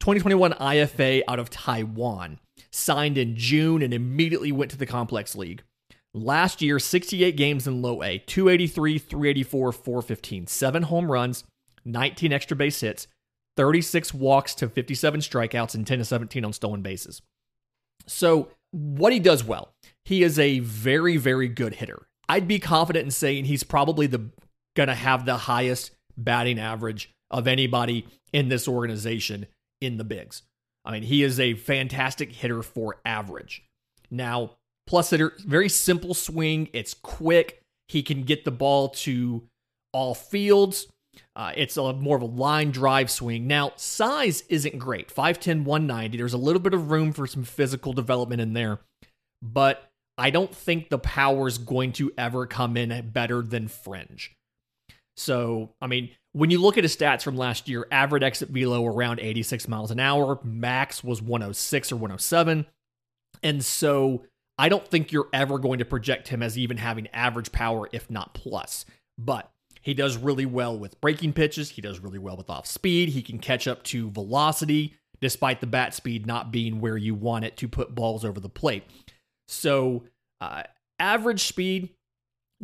2021 0.00 0.52
IFA 0.54 1.22
out 1.28 1.38
of 1.38 1.50
Taiwan, 1.50 2.40
signed 2.70 3.16
in 3.16 3.36
June 3.36 3.82
and 3.82 3.94
immediately 3.94 4.50
went 4.50 4.72
to 4.72 4.76
the 4.76 4.86
complex 4.86 5.36
league. 5.36 5.62
Last 6.14 6.60
year, 6.60 6.78
68 6.78 7.36
games 7.36 7.66
in 7.66 7.80
low 7.80 8.02
A, 8.02 8.18
283, 8.18 8.98
384, 8.98 9.72
415, 9.72 10.46
seven 10.46 10.82
home 10.84 11.10
runs, 11.10 11.44
19 11.84 12.32
extra 12.32 12.56
base 12.56 12.80
hits, 12.80 13.06
36 13.56 14.12
walks 14.12 14.54
to 14.56 14.68
57 14.68 15.20
strikeouts, 15.20 15.74
and 15.74 15.86
10 15.86 15.98
to 15.98 16.04
17 16.04 16.44
on 16.44 16.52
stolen 16.52 16.82
bases. 16.82 17.22
So, 18.06 18.50
what 18.72 19.12
he 19.12 19.20
does 19.20 19.42
well, 19.42 19.72
he 20.04 20.22
is 20.22 20.38
a 20.38 20.58
very, 20.58 21.16
very 21.16 21.48
good 21.48 21.74
hitter. 21.74 22.06
I'd 22.28 22.48
be 22.48 22.58
confident 22.58 23.04
in 23.04 23.10
saying 23.10 23.46
he's 23.46 23.64
probably 23.64 24.06
the 24.06 24.30
gonna 24.74 24.94
have 24.94 25.24
the 25.24 25.36
highest 25.36 25.92
batting 26.16 26.58
average 26.58 27.10
of 27.30 27.46
anybody 27.46 28.06
in 28.32 28.48
this 28.48 28.68
organization 28.68 29.46
in 29.80 29.96
the 29.96 30.04
bigs. 30.04 30.42
I 30.84 30.92
mean, 30.92 31.02
he 31.02 31.22
is 31.22 31.38
a 31.38 31.54
fantastic 31.54 32.32
hitter 32.32 32.62
for 32.62 33.00
average. 33.04 33.64
Now, 34.10 34.52
plus 34.92 35.08
hitter, 35.08 35.32
very 35.38 35.70
simple 35.70 36.12
swing. 36.12 36.68
It's 36.74 36.92
quick. 36.92 37.62
He 37.88 38.02
can 38.02 38.24
get 38.24 38.44
the 38.44 38.50
ball 38.50 38.90
to 38.90 39.42
all 39.94 40.14
fields. 40.14 40.86
Uh, 41.34 41.50
it's 41.56 41.78
a 41.78 41.94
more 41.94 42.14
of 42.18 42.22
a 42.22 42.26
line 42.26 42.70
drive 42.72 43.10
swing. 43.10 43.46
Now, 43.46 43.72
size 43.76 44.44
isn't 44.50 44.78
great 44.78 45.08
5'10, 45.08 45.64
190. 45.64 46.18
There's 46.18 46.34
a 46.34 46.38
little 46.38 46.60
bit 46.60 46.74
of 46.74 46.90
room 46.90 47.14
for 47.14 47.26
some 47.26 47.42
physical 47.42 47.94
development 47.94 48.42
in 48.42 48.52
there, 48.52 48.80
but 49.40 49.90
I 50.18 50.28
don't 50.28 50.54
think 50.54 50.90
the 50.90 50.98
power 50.98 51.48
is 51.48 51.56
going 51.56 51.92
to 51.92 52.12
ever 52.18 52.44
come 52.46 52.76
in 52.76 53.08
better 53.12 53.40
than 53.40 53.68
fringe. 53.68 54.36
So, 55.16 55.70
I 55.80 55.86
mean, 55.86 56.10
when 56.32 56.50
you 56.50 56.60
look 56.60 56.76
at 56.76 56.84
his 56.84 56.94
stats 56.94 57.22
from 57.22 57.38
last 57.38 57.66
year, 57.66 57.86
average 57.90 58.24
exit 58.24 58.50
velo 58.50 58.84
around 58.84 59.20
86 59.20 59.68
miles 59.68 59.90
an 59.90 60.00
hour, 60.00 60.38
max 60.44 61.02
was 61.02 61.22
106 61.22 61.92
or 61.92 61.96
107. 61.96 62.66
And 63.42 63.64
so 63.64 64.24
I 64.58 64.68
don't 64.68 64.86
think 64.86 65.12
you're 65.12 65.28
ever 65.32 65.58
going 65.58 65.78
to 65.78 65.84
project 65.84 66.28
him 66.28 66.42
as 66.42 66.58
even 66.58 66.76
having 66.76 67.08
average 67.08 67.52
power, 67.52 67.88
if 67.92 68.10
not 68.10 68.34
plus. 68.34 68.84
But 69.18 69.50
he 69.80 69.94
does 69.94 70.16
really 70.16 70.46
well 70.46 70.78
with 70.78 71.00
breaking 71.00 71.32
pitches. 71.32 71.70
He 71.70 71.82
does 71.82 72.00
really 72.00 72.18
well 72.18 72.36
with 72.36 72.50
off 72.50 72.66
speed. 72.66 73.10
He 73.10 73.22
can 73.22 73.38
catch 73.38 73.66
up 73.66 73.82
to 73.84 74.10
velocity 74.10 74.94
despite 75.20 75.60
the 75.60 75.66
bat 75.66 75.94
speed 75.94 76.26
not 76.26 76.50
being 76.50 76.80
where 76.80 76.96
you 76.96 77.14
want 77.14 77.44
it 77.44 77.56
to 77.56 77.68
put 77.68 77.94
balls 77.94 78.24
over 78.24 78.40
the 78.40 78.48
plate. 78.48 78.84
So, 79.48 80.04
uh, 80.40 80.64
average 80.98 81.44
speed, 81.44 81.90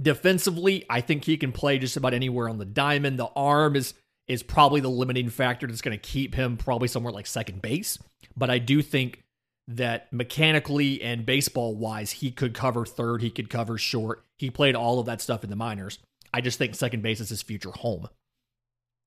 Defensively, 0.00 0.84
I 0.88 1.00
think 1.00 1.24
he 1.24 1.36
can 1.36 1.50
play 1.50 1.78
just 1.78 1.96
about 1.96 2.14
anywhere 2.14 2.48
on 2.48 2.58
the 2.58 2.64
diamond. 2.64 3.18
The 3.18 3.30
arm 3.34 3.74
is 3.74 3.94
is 4.28 4.42
probably 4.42 4.80
the 4.80 4.90
limiting 4.90 5.30
factor 5.30 5.66
that's 5.66 5.80
going 5.80 5.98
to 5.98 6.08
keep 6.08 6.34
him 6.34 6.56
probably 6.56 6.86
somewhere 6.86 7.12
like 7.12 7.26
second 7.26 7.62
base. 7.62 7.98
But 8.36 8.50
I 8.50 8.58
do 8.58 8.82
think 8.82 9.24
that 9.68 10.12
mechanically 10.12 11.00
and 11.02 11.26
baseball 11.26 11.76
wise, 11.76 12.10
he 12.10 12.30
could 12.30 12.54
cover 12.54 12.84
third, 12.84 13.22
he 13.22 13.30
could 13.30 13.50
cover 13.50 13.78
short. 13.78 14.24
He 14.38 14.50
played 14.50 14.74
all 14.74 14.98
of 14.98 15.06
that 15.06 15.20
stuff 15.20 15.44
in 15.44 15.50
the 15.50 15.56
minors. 15.56 15.98
I 16.32 16.40
just 16.40 16.58
think 16.58 16.74
second 16.74 17.02
base 17.02 17.20
is 17.20 17.28
his 17.28 17.42
future 17.42 17.70
home. 17.70 18.08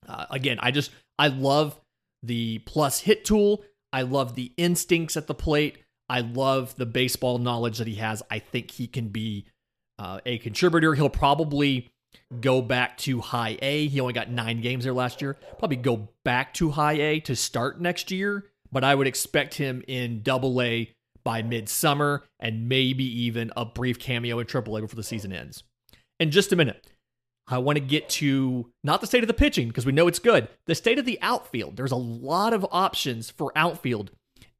Uh, 0.07 0.25
again, 0.29 0.59
I 0.61 0.71
just 0.71 0.91
I 1.19 1.27
love 1.27 1.79
the 2.23 2.59
plus 2.59 2.99
hit 2.99 3.25
tool. 3.25 3.63
I 3.91 4.03
love 4.03 4.35
the 4.35 4.51
instincts 4.55 5.17
at 5.17 5.27
the 5.27 5.33
plate. 5.33 5.79
I 6.07 6.21
love 6.21 6.75
the 6.75 6.85
baseball 6.85 7.37
knowledge 7.37 7.77
that 7.77 7.87
he 7.87 7.95
has. 7.95 8.21
I 8.29 8.39
think 8.39 8.71
he 8.71 8.87
can 8.87 9.09
be 9.09 9.45
uh, 9.97 10.19
a 10.25 10.37
contributor. 10.39 10.93
He'll 10.93 11.09
probably 11.09 11.91
go 12.39 12.61
back 12.61 12.97
to 12.99 13.21
high 13.21 13.57
A. 13.61 13.87
He 13.87 13.99
only 13.99 14.13
got 14.13 14.29
nine 14.29 14.61
games 14.61 14.83
there 14.83 14.93
last 14.93 15.21
year. 15.21 15.37
Probably 15.57 15.77
go 15.77 16.09
back 16.23 16.53
to 16.55 16.71
high 16.71 16.93
A 16.93 17.19
to 17.21 17.35
start 17.35 17.79
next 17.79 18.11
year, 18.11 18.50
but 18.71 18.83
I 18.83 18.95
would 18.95 19.07
expect 19.07 19.55
him 19.55 19.83
in 19.87 20.21
double 20.21 20.61
A 20.61 20.91
by 21.23 21.41
midsummer 21.41 22.23
and 22.39 22.67
maybe 22.67 23.03
even 23.23 23.51
a 23.55 23.65
brief 23.65 23.99
cameo 23.99 24.39
in 24.39 24.47
triple 24.47 24.77
A 24.77 24.81
before 24.81 24.95
the 24.95 25.03
season 25.03 25.31
ends. 25.31 25.63
In 26.19 26.31
just 26.31 26.51
a 26.51 26.55
minute, 26.55 26.87
I 27.47 27.57
want 27.57 27.77
to 27.77 27.83
get 27.83 28.09
to 28.09 28.71
not 28.83 29.01
the 29.01 29.07
state 29.07 29.23
of 29.23 29.27
the 29.27 29.33
pitching 29.33 29.67
because 29.67 29.85
we 29.85 29.91
know 29.91 30.07
it's 30.07 30.19
good, 30.19 30.47
the 30.65 30.75
state 30.75 30.99
of 30.99 31.05
the 31.05 31.19
outfield. 31.21 31.75
There's 31.75 31.91
a 31.91 31.97
lot 31.97 32.53
of 32.53 32.65
options 32.71 33.29
for 33.29 33.51
outfield 33.55 34.11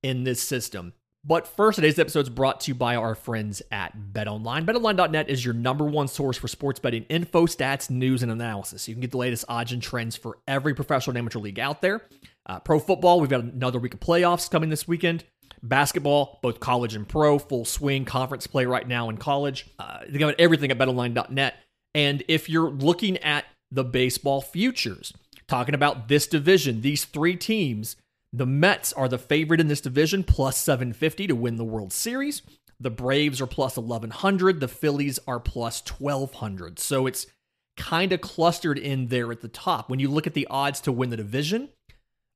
in 0.04 0.24
this 0.24 0.42
system. 0.42 0.94
But 1.24 1.46
first, 1.46 1.76
today's 1.76 2.00
episode 2.00 2.22
is 2.22 2.30
brought 2.30 2.62
to 2.62 2.72
you 2.72 2.76
by 2.76 2.96
our 2.96 3.14
friends 3.14 3.62
at 3.72 3.96
BetOnline. 3.96 4.66
BetOnline.net 4.66 5.30
is 5.30 5.46
your 5.46 5.54
number 5.54 5.86
one 5.86 6.08
source 6.08 6.36
for 6.36 6.48
sports 6.48 6.80
betting 6.80 7.04
info, 7.10 7.46
stats, 7.46 7.92
news, 7.92 8.24
and 8.24 8.32
analysis. 8.32 8.88
You 8.88 8.96
can 8.96 9.02
get 9.02 9.12
the 9.12 9.18
latest 9.18 9.46
odds 9.48 9.72
and 9.72 9.84
trends 9.84 10.16
for 10.16 10.40
every 10.48 10.74
professional 10.74 11.12
and 11.12 11.20
amateur 11.20 11.38
league 11.38 11.60
out 11.60 11.82
there. 11.82 12.02
Uh, 12.46 12.60
pro 12.60 12.80
football, 12.80 13.20
we've 13.20 13.30
got 13.30 13.42
another 13.42 13.80
week 13.80 13.94
of 13.94 14.00
playoffs 14.00 14.50
coming 14.50 14.70
this 14.70 14.88
weekend. 14.88 15.24
Basketball, 15.64 16.40
both 16.42 16.60
college 16.60 16.96
and 16.96 17.08
pro, 17.08 17.38
full 17.38 17.66
swing 17.66 18.04
conference 18.04 18.48
play 18.48 18.66
right 18.66 18.88
now 18.88 19.10
in 19.10 19.18
college. 19.18 19.68
Uh, 19.78 20.00
they 20.10 20.18
got 20.18 20.40
everything 20.40 20.72
at 20.72 20.78
BetOnline.net. 20.78 21.56
And 21.94 22.24
if 22.28 22.50
you're 22.50 22.70
looking 22.70 23.18
at 23.18 23.46
the 23.70 23.84
baseball 23.84 24.42
futures, 24.42 25.14
talking 25.48 25.76
about 25.76 26.08
this 26.08 26.26
division, 26.26 26.82
these 26.82 27.06
three 27.06 27.36
teams 27.36 27.96
the 28.34 28.46
Mets 28.46 28.94
are 28.94 29.10
the 29.10 29.18
favorite 29.18 29.60
in 29.60 29.68
this 29.68 29.82
division, 29.82 30.24
plus 30.24 30.58
750 30.58 31.28
to 31.28 31.36
win 31.36 31.58
the 31.58 31.66
World 31.66 31.92
Series. 31.92 32.42
The 32.80 32.90
Braves 32.90 33.42
are 33.42 33.48
plus 33.48 33.78
1100. 33.78 34.60
The 34.60 34.68
Phillies 34.68 35.20
are 35.28 35.40
plus 35.40 35.84
1200. 35.86 36.80
So 36.80 37.08
it's 37.08 37.28
kind 37.76 38.14
of 38.14 38.22
clustered 38.22 38.78
in 38.78 39.08
there 39.08 39.32
at 39.32 39.42
the 39.42 39.48
top. 39.50 39.90
When 39.90 40.00
you 40.00 40.10
look 40.10 40.28
at 40.28 40.34
the 40.34 40.48
odds 40.50 40.80
to 40.82 40.92
win 40.92 41.10
the 41.10 41.18
division, 41.18 41.70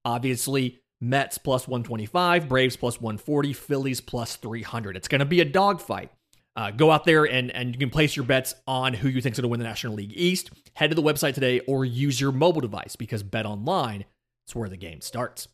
obviously 0.06 0.80
Mets 1.02 1.38
plus 1.38 1.68
125, 1.68 2.48
Braves 2.48 2.78
plus 2.78 3.02
140, 3.02 3.54
Phillies 3.54 4.02
plus 4.02 4.38
300. 4.38 4.96
It's 4.96 5.08
going 5.08 5.20
to 5.20 5.26
be 5.26 5.42
a 5.42 5.46
dogfight. 5.46 6.12
Uh, 6.56 6.72
go 6.72 6.90
out 6.90 7.04
there 7.04 7.26
and, 7.26 7.52
and 7.52 7.74
you 7.74 7.80
can 7.80 7.90
place 7.90 8.16
your 8.16 8.24
bets 8.24 8.56
on 8.66 8.94
who 8.94 9.10
you 9.10 9.22
think 9.22 9.34
is 9.34 9.40
going 9.40 9.44
to 9.44 9.50
win 9.50 9.60
the 9.60 9.66
National 9.66 9.94
League 9.94 10.14
East. 10.16 10.52
Head 10.76 10.90
to 10.90 10.96
the 10.96 11.04
website 11.04 11.34
today 11.34 11.60
or 11.62 11.84
use 11.84 12.22
your 12.22 12.32
mobile 12.32 12.62
device 12.62 12.96
because 12.96 13.24
Bet 13.24 13.46
Online 13.46 14.06
is 14.48 14.56
where 14.56 14.70
the 14.70 14.78
game 14.78 15.02
starts. 15.02 15.50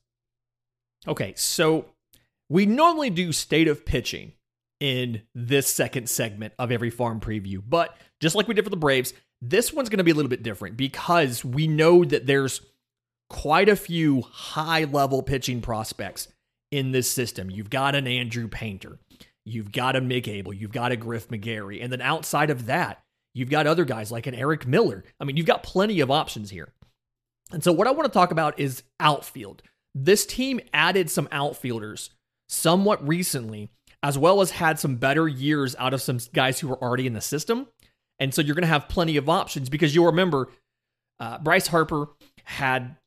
Okay, 1.08 1.34
so 1.36 1.86
we 2.50 2.68
normally 2.68 3.10
do 3.10 3.32
state 3.32 3.68
of 3.68 3.84
pitching 3.84 4.34
in 4.80 5.24
this 5.34 5.68
second 5.68 6.08
segment 6.08 6.54
of 6.60 6.72
every 6.72 6.92
farm 6.92 7.20
preview, 7.20 7.62
but 7.68 7.98
just 8.20 8.36
like 8.36 8.48
we 8.48 8.54
did 8.54 8.64
for 8.64 8.70
the 8.70 8.78
Braves, 8.78 9.14
this 9.42 9.74
one's 9.74 9.90
going 9.90 9.98
to 9.98 10.04
be 10.04 10.12
a 10.12 10.14
little 10.14 10.30
bit 10.30 10.44
different 10.44 10.78
because 10.78 11.44
we 11.44 11.68
know 11.68 12.06
that 12.06 12.28
there's 12.28 12.62
quite 13.32 13.70
a 13.70 13.76
few 13.78 14.22
high 14.22 14.84
level 14.84 15.24
pitching 15.24 15.62
prospects 15.62 16.28
in 16.70 16.92
this 16.92 17.10
system. 17.10 17.50
You've 17.50 17.70
got 17.70 17.96
an 17.96 18.06
Andrew 18.06 18.50
Painter, 18.50 19.00
you've 19.46 19.72
got 19.72 19.96
a 19.96 20.02
Mick 20.02 20.28
Abel, 20.28 20.54
you've 20.54 20.74
got 20.74 20.92
a 20.92 20.98
Griff 20.98 21.30
McGarry, 21.30 21.82
and 21.82 21.92
then 21.92 22.02
outside 22.02 22.50
of 22.50 22.66
that, 22.66 23.02
you've 23.34 23.50
got 23.50 23.68
other 23.68 23.86
guys 23.86 24.12
like 24.12 24.28
an 24.28 24.36
Erik 24.36 24.68
Miller. 24.68 25.06
I 25.20 25.24
mean, 25.24 25.38
you've 25.38 25.46
got 25.46 25.64
plenty 25.64 26.02
of 26.02 26.12
options 26.12 26.50
here. 26.50 26.74
And 27.54 27.64
so, 27.64 27.72
what 27.72 27.88
I 27.88 27.92
want 27.92 28.06
to 28.06 28.14
talk 28.14 28.32
about 28.32 28.60
is 28.60 28.84
outfield. 29.00 29.64
This 29.96 30.26
team 30.26 30.60
added 30.74 31.10
some 31.10 31.30
outfielders 31.32 32.10
somewhat 32.50 33.06
recently, 33.08 33.72
as 34.04 34.18
well 34.18 34.42
as 34.42 34.52
had 34.52 34.78
some 34.78 34.98
better 34.98 35.28
years 35.28 35.74
out 35.80 35.94
of 35.94 36.02
some 36.02 36.20
guys 36.34 36.60
who 36.60 36.68
were 36.68 36.82
already 36.82 37.08
in 37.08 37.14
the 37.14 37.22
system. 37.22 37.68
And 38.20 38.34
so 38.34 38.42
you're 38.42 38.56
going 38.56 38.64
to 38.64 38.68
have 38.68 38.90
plenty 38.90 39.18
of 39.18 39.30
options 39.30 39.70
because 39.70 39.96
you'll 39.96 40.06
remember 40.08 40.50
uh, 41.20 41.38
Bryce 41.40 41.68
Harper 41.68 42.08
had 42.44 42.98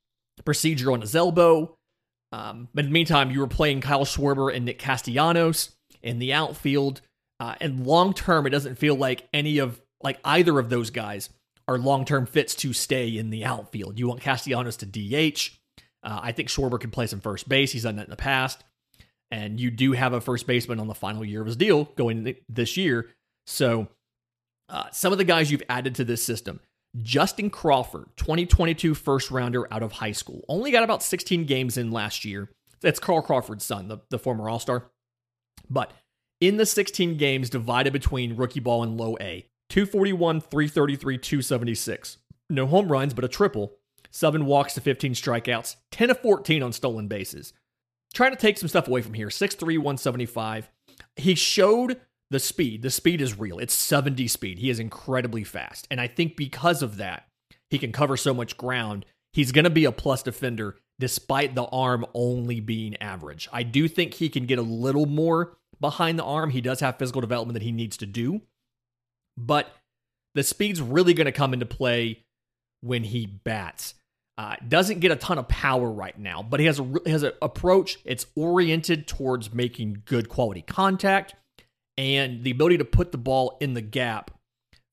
procedure 0.45 0.93
on 0.93 1.01
his 1.01 1.15
elbow. 1.15 1.75
Um, 2.33 2.69
but 2.75 2.85
in 2.85 2.91
the 2.91 2.95
meantime, 2.95 3.31
you 3.31 3.41
were 3.41 3.47
playing 3.47 3.81
Kyle 3.81 4.05
Schwarber 4.05 4.55
and 4.55 4.65
Nick 4.65 4.79
Castellanos 4.79 5.71
in 6.03 6.19
the 6.19 6.33
outfield. 6.33 7.01
Uh, 7.41 7.55
and 7.61 7.87
long 7.87 8.13
term, 8.15 8.47
it 8.47 8.51
doesn't 8.51 8.77
feel 8.77 8.95
like 8.95 9.29
any 9.33 9.59
of 9.59 9.81
like 10.03 10.19
either 10.25 10.59
of 10.59 10.69
those 10.69 10.91
guys 10.91 11.31
are 11.67 11.79
long 11.79 12.05
term 12.05 12.27
fits 12.27 12.55
to 12.57 12.73
stay 12.73 13.17
in 13.17 13.31
the 13.31 13.45
outfield. 13.45 13.99
You 13.99 14.09
want 14.09 14.21
Castellanos 14.21 14.77
to 14.79 14.87
DH. 14.87 15.51
Uh, 16.03 16.21
I 16.23 16.33
think 16.33 16.49
Schwarber 16.49 16.79
can 16.79 16.91
play 16.91 17.07
some 17.07 17.21
first 17.21 17.49
base. 17.49 17.73
He's 17.73 17.85
done 17.85 17.97
that 17.97 18.05
in 18.05 18.11
the 18.11 18.17
past. 18.17 18.63
And 19.31 19.59
you 19.59 19.71
do 19.71 19.93
have 19.93 20.13
a 20.13 20.21
first 20.21 20.47
baseman 20.47 20.79
on 20.79 20.87
the 20.87 20.95
final 20.95 21.25
year 21.25 21.41
of 21.41 21.47
his 21.47 21.57
deal 21.57 21.85
going 21.97 22.37
this 22.49 22.77
year. 22.77 23.11
So 23.47 23.89
uh, 24.69 24.91
some 24.93 25.13
of 25.13 25.19
the 25.19 25.25
guys 25.25 25.51
you've 25.51 25.63
added 25.69 25.95
to 25.97 26.05
this 26.05 26.23
system 26.23 26.61
Justin 27.03 27.51
Crawford, 27.51 28.07
2022 28.17 28.95
first 28.95 29.31
rounder 29.31 29.73
out 29.73 29.83
of 29.83 29.93
high 29.93 30.13
school, 30.13 30.45
only 30.49 30.71
got 30.71 30.85
about 30.85 31.03
16 31.03 31.45
games 31.45 31.77
in 31.77 31.91
last 31.91 32.25
year. 32.25 32.51
That's 32.81 33.01
Carl 33.01 33.23
Crawford's 33.23 33.65
son, 33.65 33.89
the, 33.89 33.99
the 34.11 34.19
former 34.19 34.49
All 34.49 34.59
Star. 34.59 34.91
But 35.69 35.93
in 36.41 36.57
the 36.57 36.67
16 36.67 37.17
games 37.17 37.51
divided 37.51 37.93
between 37.93 38.37
rookie 38.37 38.61
ball 38.61 38.83
and 38.83 38.97
low 38.97 39.17
A, 39.21 39.47
241, 39.71 40.41
333, 40.41 41.19
276. 41.19 42.19
No 42.51 42.67
home 42.67 42.89
runs, 42.89 43.15
but 43.15 43.25
a 43.25 43.29
triple. 43.29 43.73
Seven 44.11 44.47
walks 44.47 44.75
to 44.75 44.81
15 44.81 45.15
strikeouts, 45.15 45.77
10 45.91 46.11
of 46.11 46.21
14 46.21 46.63
on 46.63 46.73
stolen 46.73 47.09
bases. 47.09 47.53
Trying 48.13 48.31
to 48.31 48.37
take 48.37 48.59
some 48.59 48.69
stuff 48.69 48.87
away 48.87 49.03
from 49.03 49.15
here. 49.15 49.27
6'3, 49.27 49.61
175. 49.79 50.71
He 51.17 51.35
showed 51.35 52.01
the 52.31 52.40
speed. 52.40 52.83
The 52.83 52.90
speed 52.90 53.21
is 53.21 53.38
real. 53.38 53.59
It's 53.59 53.75
70 53.75 54.26
speed. 54.28 54.59
He 54.59 54.71
is 54.71 54.81
incredibly 54.81 55.45
fast. 55.45 55.87
And 55.90 56.00
I 56.00 56.07
think 56.07 56.37
because 56.37 56.83
of 56.83 56.97
that, 56.97 57.28
he 57.71 57.78
can 57.78 57.93
cover 57.93 58.16
so 58.16 58.35
much 58.35 58.57
ground. 58.57 59.04
He's 59.33 59.52
going 59.52 59.64
to 59.64 59.71
be 59.71 59.85
a 59.85 59.93
plus 59.93 60.23
defender 60.23 60.76
despite 60.99 61.54
the 61.54 61.64
arm 61.64 62.07
only 62.14 62.61
being 62.61 62.97
average. 62.99 63.49
I 63.52 63.62
do 63.62 63.88
think 63.88 64.14
he 64.14 64.28
can 64.28 64.47
get 64.47 64.59
a 64.59 64.62
little 64.62 65.07
more 65.07 65.57
behind 65.81 66.19
the 66.19 66.25
arm. 66.25 66.50
He 66.50 66.61
does 66.61 66.81
have 66.81 66.99
physical 66.99 67.21
development 67.21 67.54
that 67.54 67.64
he 67.64 67.73
needs 67.73 67.97
to 67.99 68.07
do, 68.07 68.43
but 69.37 69.75
the 70.35 70.45
speed's 70.45 70.81
really 70.81 71.14
going 71.14 71.26
to 71.26 71.33
come 71.33 71.52
into 71.52 71.66
play 71.66 72.25
when 72.81 73.02
he 73.02 73.26
bats. 73.26 73.95
Uh, 74.37 74.57
doesn't 74.66 75.00
get 75.00 75.12
a 75.12 75.16
ton 75.16 75.38
of 75.38 75.49
power 75.49 75.90
right 75.90 76.19
now, 76.19 76.43
but 76.43 76.59
he 76.59 76.66
has 76.66 76.81
a 76.81 77.00
has 77.07 77.23
an 77.23 77.33
approach. 77.40 77.99
It's 78.04 78.26
oriented 78.35 79.07
towards 79.07 79.54
making 79.54 80.02
good 80.07 80.28
quality 80.28 80.62
contact 80.62 81.35
and 81.97 82.43
the 82.43 82.51
ability 82.51 82.79
to 82.79 82.85
put 82.85 83.13
the 83.13 83.19
ball 83.19 83.57
in 83.61 83.75
the 83.75 83.81
gap 83.81 84.31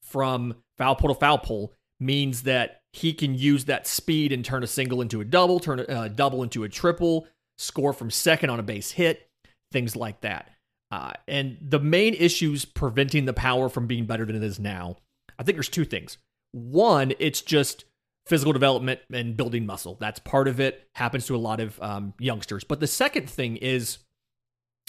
from 0.03 0.55
foul 0.77 0.96
pole 0.96 1.13
to 1.13 1.20
foul 1.20 1.38
pole 1.38 1.74
means 2.00 2.43
that 2.43 2.81
he 2.93 3.13
can 3.13 3.36
use 3.36 3.65
that 3.65 3.88
speed 3.88 4.31
and 4.31 4.43
turn 4.43 4.63
a 4.63 4.67
single 4.67 5.01
into 5.01 5.22
a 5.22 5.25
double, 5.25 5.60
turn 5.60 5.79
a 5.79 5.84
uh, 5.84 6.08
double 6.08 6.43
into 6.43 6.63
a 6.63 6.70
triple, 6.70 7.27
score 7.58 7.93
from 7.93 8.12
second 8.12 8.50
on 8.50 8.60
a 8.60 8.63
base 8.63 8.91
hit, 8.91 9.29
things 9.72 9.96
like 9.96 10.22
that. 10.22 10.50
Uh, 10.91 11.13
and 11.27 11.58
the 11.62 11.79
main 11.79 12.13
issues 12.15 12.65
preventing 12.65 13.25
the 13.25 13.34
power 13.34 13.70
from 13.70 13.88
being 13.88 14.05
better 14.05 14.25
than 14.25 14.36
it 14.36 14.43
is 14.43 14.60
now, 14.60 14.98
I 15.39 15.43
think 15.43 15.55
there's 15.55 15.70
two 15.70 15.86
things. 15.86 16.17
One, 16.51 17.13
it's 17.17 17.41
just 17.41 17.86
physical 18.27 18.51
development 18.51 19.00
and 19.12 19.38
building 19.38 19.65
muscle. 19.65 19.98
That's 20.00 20.20
part 20.20 20.50
of 20.50 20.60
it. 20.60 20.88
Happens 20.96 21.25
to 21.27 21.36
a 21.36 21.38
lot 21.38 21.62
of 21.62 21.81
um, 21.81 22.13
youngsters. 22.20 22.65
But 22.65 22.81
the 22.81 22.88
second 22.88 23.29
thing 23.29 23.55
is 23.58 24.00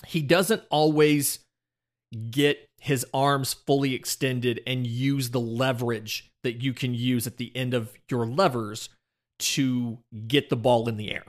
he 0.06 0.22
doesn't 0.22 0.62
always 0.70 1.38
get 2.30 2.68
his 2.78 3.06
arms 3.14 3.54
fully 3.54 3.94
extended 3.94 4.60
and 4.66 4.86
use 4.86 5.30
the 5.30 5.40
leverage 5.40 6.30
that 6.42 6.62
you 6.62 6.72
can 6.72 6.94
use 6.94 7.26
at 7.26 7.36
the 7.36 7.54
end 7.56 7.74
of 7.74 7.92
your 8.10 8.26
levers 8.26 8.88
to 9.38 9.98
get 10.26 10.50
the 10.50 10.56
ball 10.56 10.88
in 10.88 10.96
the 10.96 11.12
air. 11.12 11.24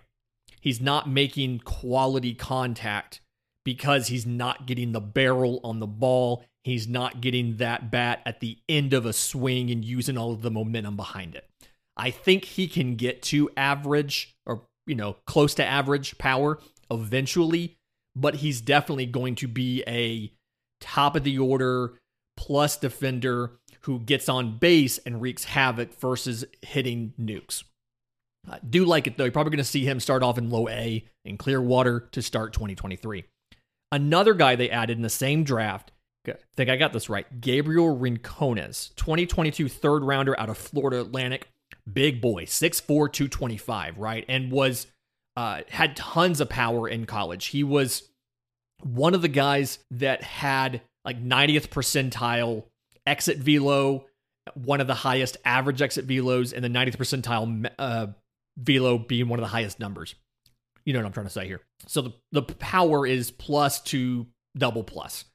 He's 0.60 0.82
not 0.82 1.10
making 1.10 1.60
quality 1.60 2.34
contact 2.34 3.22
because 3.66 4.08
he's 4.08 4.26
not 4.26 4.66
getting 4.66 4.92
the 4.92 5.02
barrel 5.02 5.60
on 5.64 5.80
the 5.80 5.88
ball. 5.88 6.46
He's 6.64 6.88
not 6.88 7.22
getting 7.22 7.58
that 7.58 7.92
bat 7.92 8.22
at 8.26 8.40
the 8.40 8.58
end 8.70 8.94
of 8.94 9.06
a 9.06 9.14
swing 9.14 9.70
and 9.70 9.84
using 9.84 10.18
all 10.18 10.32
of 10.32 10.42
the 10.42 10.52
momentum 10.52 10.96
behind 10.96 11.36
it. 11.36 11.48
I 11.96 12.12
think 12.12 12.46
he 12.46 12.68
can 12.68 12.96
get 12.96 13.22
to 13.24 13.50
average 13.56 14.36
or, 14.46 14.64
you 14.88 14.96
know, 14.96 15.18
close 15.28 15.54
to 15.56 15.66
average 15.66 16.18
power 16.18 16.60
eventually, 16.90 17.78
but 18.16 18.36
he's 18.36 18.62
definitely 18.62 19.06
going 19.06 19.36
to 19.36 19.48
be 19.48 19.84
a 19.88 20.32
top 20.84 21.16
of 21.16 21.24
the 21.24 21.40
order 21.40 21.94
plus 22.38 22.78
defender 22.78 23.54
who 23.82 24.00
gets 24.00 24.30
on 24.30 24.58
base 24.58 24.98
and 25.00 25.22
wreaks 25.22 25.46
havoc 25.46 25.94
versus 26.00 26.46
hitting 26.62 27.14
nukes. 27.20 27.64
I 28.50 28.60
do 28.68 28.86
like 28.86 29.08
it 29.08 29.18
though. 29.18 29.24
You're 29.24 29.32
probably 29.32 29.52
going 29.52 29.58
to 29.58 29.64
see 29.64 29.86
him 29.86 30.00
start 30.00 30.24
off 30.24 30.38
in 30.38 30.50
low 30.50 30.68
A 30.70 31.06
in 31.26 31.38
Clearwater 31.38 32.02
to 32.12 32.22
start 32.22 32.54
2023. 32.54 33.24
Another 33.92 34.34
guy 34.34 34.56
they 34.56 34.70
added 34.70 34.98
in 34.98 35.04
the 35.04 35.10
same 35.10 35.44
draft, 35.44 35.92
I 36.28 36.36
think 36.56 36.70
I 36.70 36.76
got 36.76 36.94
this 36.94 37.10
right, 37.10 37.42
Gabriel 37.42 37.98
Rincones, 37.98 38.96
2022 38.96 39.70
third 39.70 40.04
rounder 40.04 40.38
out 40.40 40.50
of 40.50 40.58
Florida 40.58 41.02
Atlantic. 41.02 41.48
Big 41.92 42.22
boy, 42.22 42.46
6'4, 42.46 43.12
225, 43.12 43.98
right? 43.98 44.26
And 44.30 44.52
was 44.52 44.88
uh, 45.36 45.62
had 45.70 45.96
tons 45.96 46.40
of 46.40 46.50
power 46.50 46.88
in 46.88 47.06
college. 47.06 47.48
He 47.48 47.64
was 47.64 48.10
one 48.86 49.14
of 49.14 49.22
the 49.22 49.28
guys 49.28 49.80
that 49.92 50.24
had 50.24 50.82
like 51.06 51.24
90th 51.24 51.70
percentile 51.70 52.64
exit 53.06 53.38
velo, 53.38 54.06
one 54.54 54.82
of 54.82 54.88
the 54.88 54.94
highest 54.94 55.38
average 55.46 55.82
exit 55.82 56.08
velos, 56.08 56.54
and 56.54 56.64
the 56.64 56.70
90th 56.70 56.98
percentile 56.98 57.70
uh, 57.80 58.08
velo 58.58 58.98
being 58.98 59.28
one 59.28 59.40
of 59.40 59.44
the 59.44 59.50
highest 59.50 59.80
numbers. 59.80 60.16
You 60.86 60.94
know 60.94 61.00
what 61.00 61.06
I'm 61.06 61.14
trying 61.14 61.28
to 61.28 61.32
say 61.32 61.48
here. 61.48 61.62
So 61.88 62.02
the, 62.02 62.14
the 62.32 62.42
power 62.42 63.08
is 63.08 63.32
plus 63.32 63.82
to 63.84 64.28
double 64.58 64.84
plus. 64.84 65.26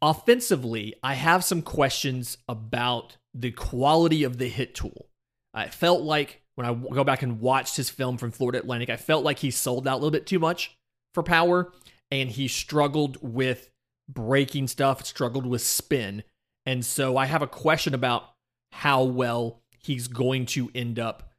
Offensively, 0.00 0.94
I 1.02 1.14
have 1.14 1.44
some 1.44 1.62
questions 1.62 2.38
about 2.48 3.16
the 3.34 3.52
quality 3.52 4.24
of 4.24 4.38
the 4.38 4.48
hit 4.48 4.74
tool. 4.74 5.06
I 5.54 5.68
felt 5.68 6.02
like 6.02 6.42
when 6.54 6.66
I 6.66 6.74
go 6.74 7.04
back 7.04 7.22
and 7.22 7.40
watched 7.40 7.76
his 7.76 7.90
film 7.90 8.16
from 8.16 8.30
Florida 8.30 8.58
Atlantic, 8.58 8.90
I 8.90 8.96
felt 8.96 9.24
like 9.24 9.38
he 9.38 9.50
sold 9.50 9.86
out 9.86 9.94
a 9.94 9.96
little 9.96 10.10
bit 10.10 10.26
too 10.26 10.38
much 10.38 10.76
for 11.14 11.22
power 11.22 11.72
and 12.12 12.30
he 12.30 12.46
struggled 12.46 13.16
with 13.22 13.70
breaking 14.06 14.68
stuff, 14.68 15.04
struggled 15.06 15.46
with 15.46 15.62
spin. 15.62 16.22
And 16.66 16.84
so 16.84 17.16
I 17.16 17.24
have 17.24 17.40
a 17.40 17.46
question 17.46 17.94
about 17.94 18.24
how 18.70 19.02
well 19.02 19.62
he's 19.78 20.08
going 20.08 20.44
to 20.46 20.70
end 20.74 20.98
up 20.98 21.32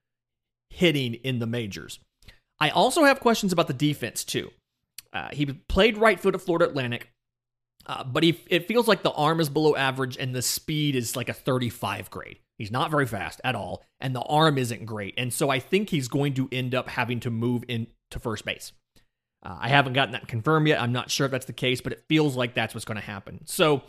hitting 0.72 1.14
in 1.14 1.38
the 1.38 1.46
majors. 1.46 2.00
I 2.60 2.72
also 2.72 3.04
have 3.04 3.20
questions 3.20 3.54
about 3.54 3.68
the 3.68 3.74
defense 3.74 4.24
too. 4.24 4.50
Uh, 5.14 5.30
he 5.32 5.46
played 5.46 5.96
right 5.96 6.20
foot 6.20 6.34
at 6.34 6.42
Florida 6.42 6.66
Atlantic, 6.66 7.12
uh, 7.86 8.04
but 8.04 8.24
he, 8.24 8.42
it 8.48 8.68
feels 8.68 8.88
like 8.88 9.04
the 9.04 9.12
arm 9.12 9.40
is 9.40 9.50
below 9.50 9.76
average 9.76 10.18
and 10.18 10.34
the 10.34 10.42
speed 10.42 10.96
is 10.96 11.16
like 11.16 11.30
a 11.30 11.34
35 11.34 12.10
grade. 12.10 12.40
He's 12.58 12.72
not 12.72 12.90
very 12.90 13.06
fast 13.06 13.42
at 13.44 13.54
all, 13.54 13.84
and 14.00 14.16
the 14.16 14.22
arm 14.22 14.58
isn't 14.58 14.88
great. 14.88 15.14
And 15.18 15.32
so 15.32 15.52
I 15.52 15.60
think 15.60 15.90
he's 15.90 16.08
going 16.08 16.34
to 16.36 16.50
end 16.52 16.74
up 16.74 16.90
having 16.90 17.20
to 17.20 17.30
move 17.30 17.64
into 17.68 17.92
first 18.20 18.44
base. 18.44 18.72
Uh, 19.44 19.58
I 19.60 19.70
haven't 19.70 19.94
gotten 19.94 20.14
that 20.14 20.28
confirmed 20.28 20.68
yet. 20.68 20.82
I'm 20.82 20.94
not 20.94 21.12
sure 21.12 21.26
if 21.26 21.32
that's 21.32 21.46
the 21.46 21.54
case, 21.54 21.82
but 21.82 21.94
it 21.94 22.04
feels 22.08 22.36
like 22.36 22.54
that's 22.54 22.74
what's 22.74 22.86
going 22.86 23.00
to 23.00 23.06
happen. 23.06 23.42
So, 23.46 23.84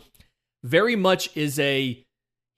very 0.63 0.95
much 0.95 1.35
is 1.37 1.59
a 1.59 2.03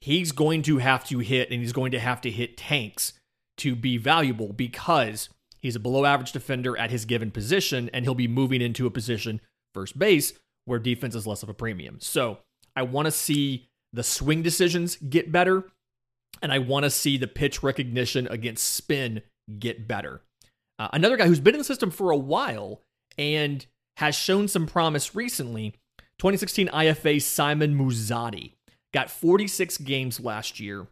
he's 0.02 0.32
going 0.32 0.62
to 0.64 0.78
have 0.78 1.04
to 1.06 1.20
hit 1.20 1.52
and 1.52 1.60
he's 1.60 1.74
going 1.74 1.92
to 1.92 2.00
have 2.00 2.22
to 2.22 2.32
hit 2.32 2.58
tanks 2.58 3.14
to 3.58 3.76
be 3.76 3.98
valuable 3.98 4.54
because 4.54 5.30
He's 5.60 5.76
a 5.76 5.80
below 5.80 6.06
average 6.06 6.32
defender 6.32 6.78
at 6.78 6.92
his 6.92 7.06
given 7.06 7.32
position, 7.32 7.90
and 7.94 8.06
he'll 8.06 8.16
be 8.16 8.28
moving 8.28 8.62
into 8.62 8.86
a 8.86 8.92
position, 8.92 9.42
first 9.74 9.98
base, 9.98 10.34
where 10.66 10.80
defense 10.80 11.16
is 11.16 11.28
less 11.28 11.44
of 11.44 11.50
a 11.50 11.54
premium. 11.54 11.98
So 12.00 12.40
I 12.76 12.84
want 12.84 13.06
to 13.08 13.12
see 13.12 13.70
the 13.94 14.04
swing 14.04 14.44
decisions 14.44 14.98
get 14.98 15.32
better, 15.32 15.66
and 16.42 16.52
I 16.52 16.60
want 16.60 16.84
to 16.84 16.90
see 16.90 17.18
the 17.18 17.28
pitch 17.28 17.64
recognition 17.64 18.28
against 18.28 18.76
spin 18.76 19.22
get 19.60 19.88
better. 19.88 20.22
Uh, 20.80 20.90
another 20.94 21.18
guy 21.18 21.28
who's 21.28 21.40
been 21.40 21.56
in 21.56 21.60
the 21.60 21.66
system 21.66 21.90
for 21.90 22.12
a 22.12 22.18
while 22.18 22.82
and 23.18 23.66
has 23.98 24.16
shown 24.16 24.48
some 24.48 24.68
promise 24.68 25.16
recently 25.16 25.74
2016 26.20 26.68
IFA 26.70 27.22
Simon 27.22 27.78
Muzziotti 27.78 28.54
got 28.94 29.10
46 29.10 29.78
games 29.80 30.20
last 30.20 30.60
year 30.60 30.88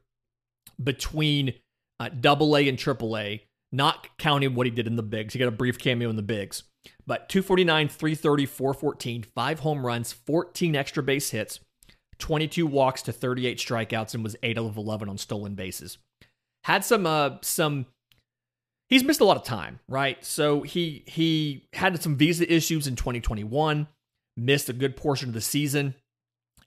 between 0.83 1.53
uh, 1.99 2.09
double 2.09 2.55
A 2.57 2.67
and 2.67 2.77
triple 2.77 3.17
A 3.17 3.43
not 3.71 4.17
counting 4.17 4.55
what 4.55 4.65
he 4.65 4.71
did 4.71 4.87
in 4.87 4.95
the 4.95 5.03
bigs. 5.03 5.33
He 5.33 5.39
got 5.39 5.47
a 5.47 5.51
brief 5.51 5.77
cameo 5.77 6.09
in 6.09 6.15
the 6.15 6.21
bigs. 6.21 6.63
But 7.05 7.29
249, 7.29 7.89
330, 7.89 8.45
414, 8.45 9.23
five 9.23 9.59
home 9.59 9.85
runs, 9.85 10.13
14 10.13 10.75
extra 10.75 11.03
base 11.03 11.31
hits, 11.31 11.59
22 12.19 12.65
walks 12.65 13.01
to 13.03 13.11
38 13.11 13.57
strikeouts, 13.57 14.13
and 14.13 14.23
was 14.23 14.35
8 14.43 14.57
of 14.57 14.77
11 14.77 15.09
on 15.09 15.17
stolen 15.17 15.55
bases. 15.55 15.97
Had 16.63 16.85
some, 16.85 17.05
uh, 17.05 17.37
some, 17.41 17.87
he's 18.89 19.03
missed 19.03 19.21
a 19.21 19.25
lot 19.25 19.37
of 19.37 19.43
time, 19.43 19.79
right? 19.87 20.23
So 20.23 20.61
he, 20.61 21.03
he 21.07 21.67
had 21.73 22.01
some 22.01 22.15
visa 22.15 22.51
issues 22.51 22.87
in 22.87 22.95
2021, 22.95 23.87
missed 24.37 24.69
a 24.69 24.73
good 24.73 24.95
portion 24.95 25.29
of 25.29 25.33
the 25.33 25.41
season. 25.41 25.95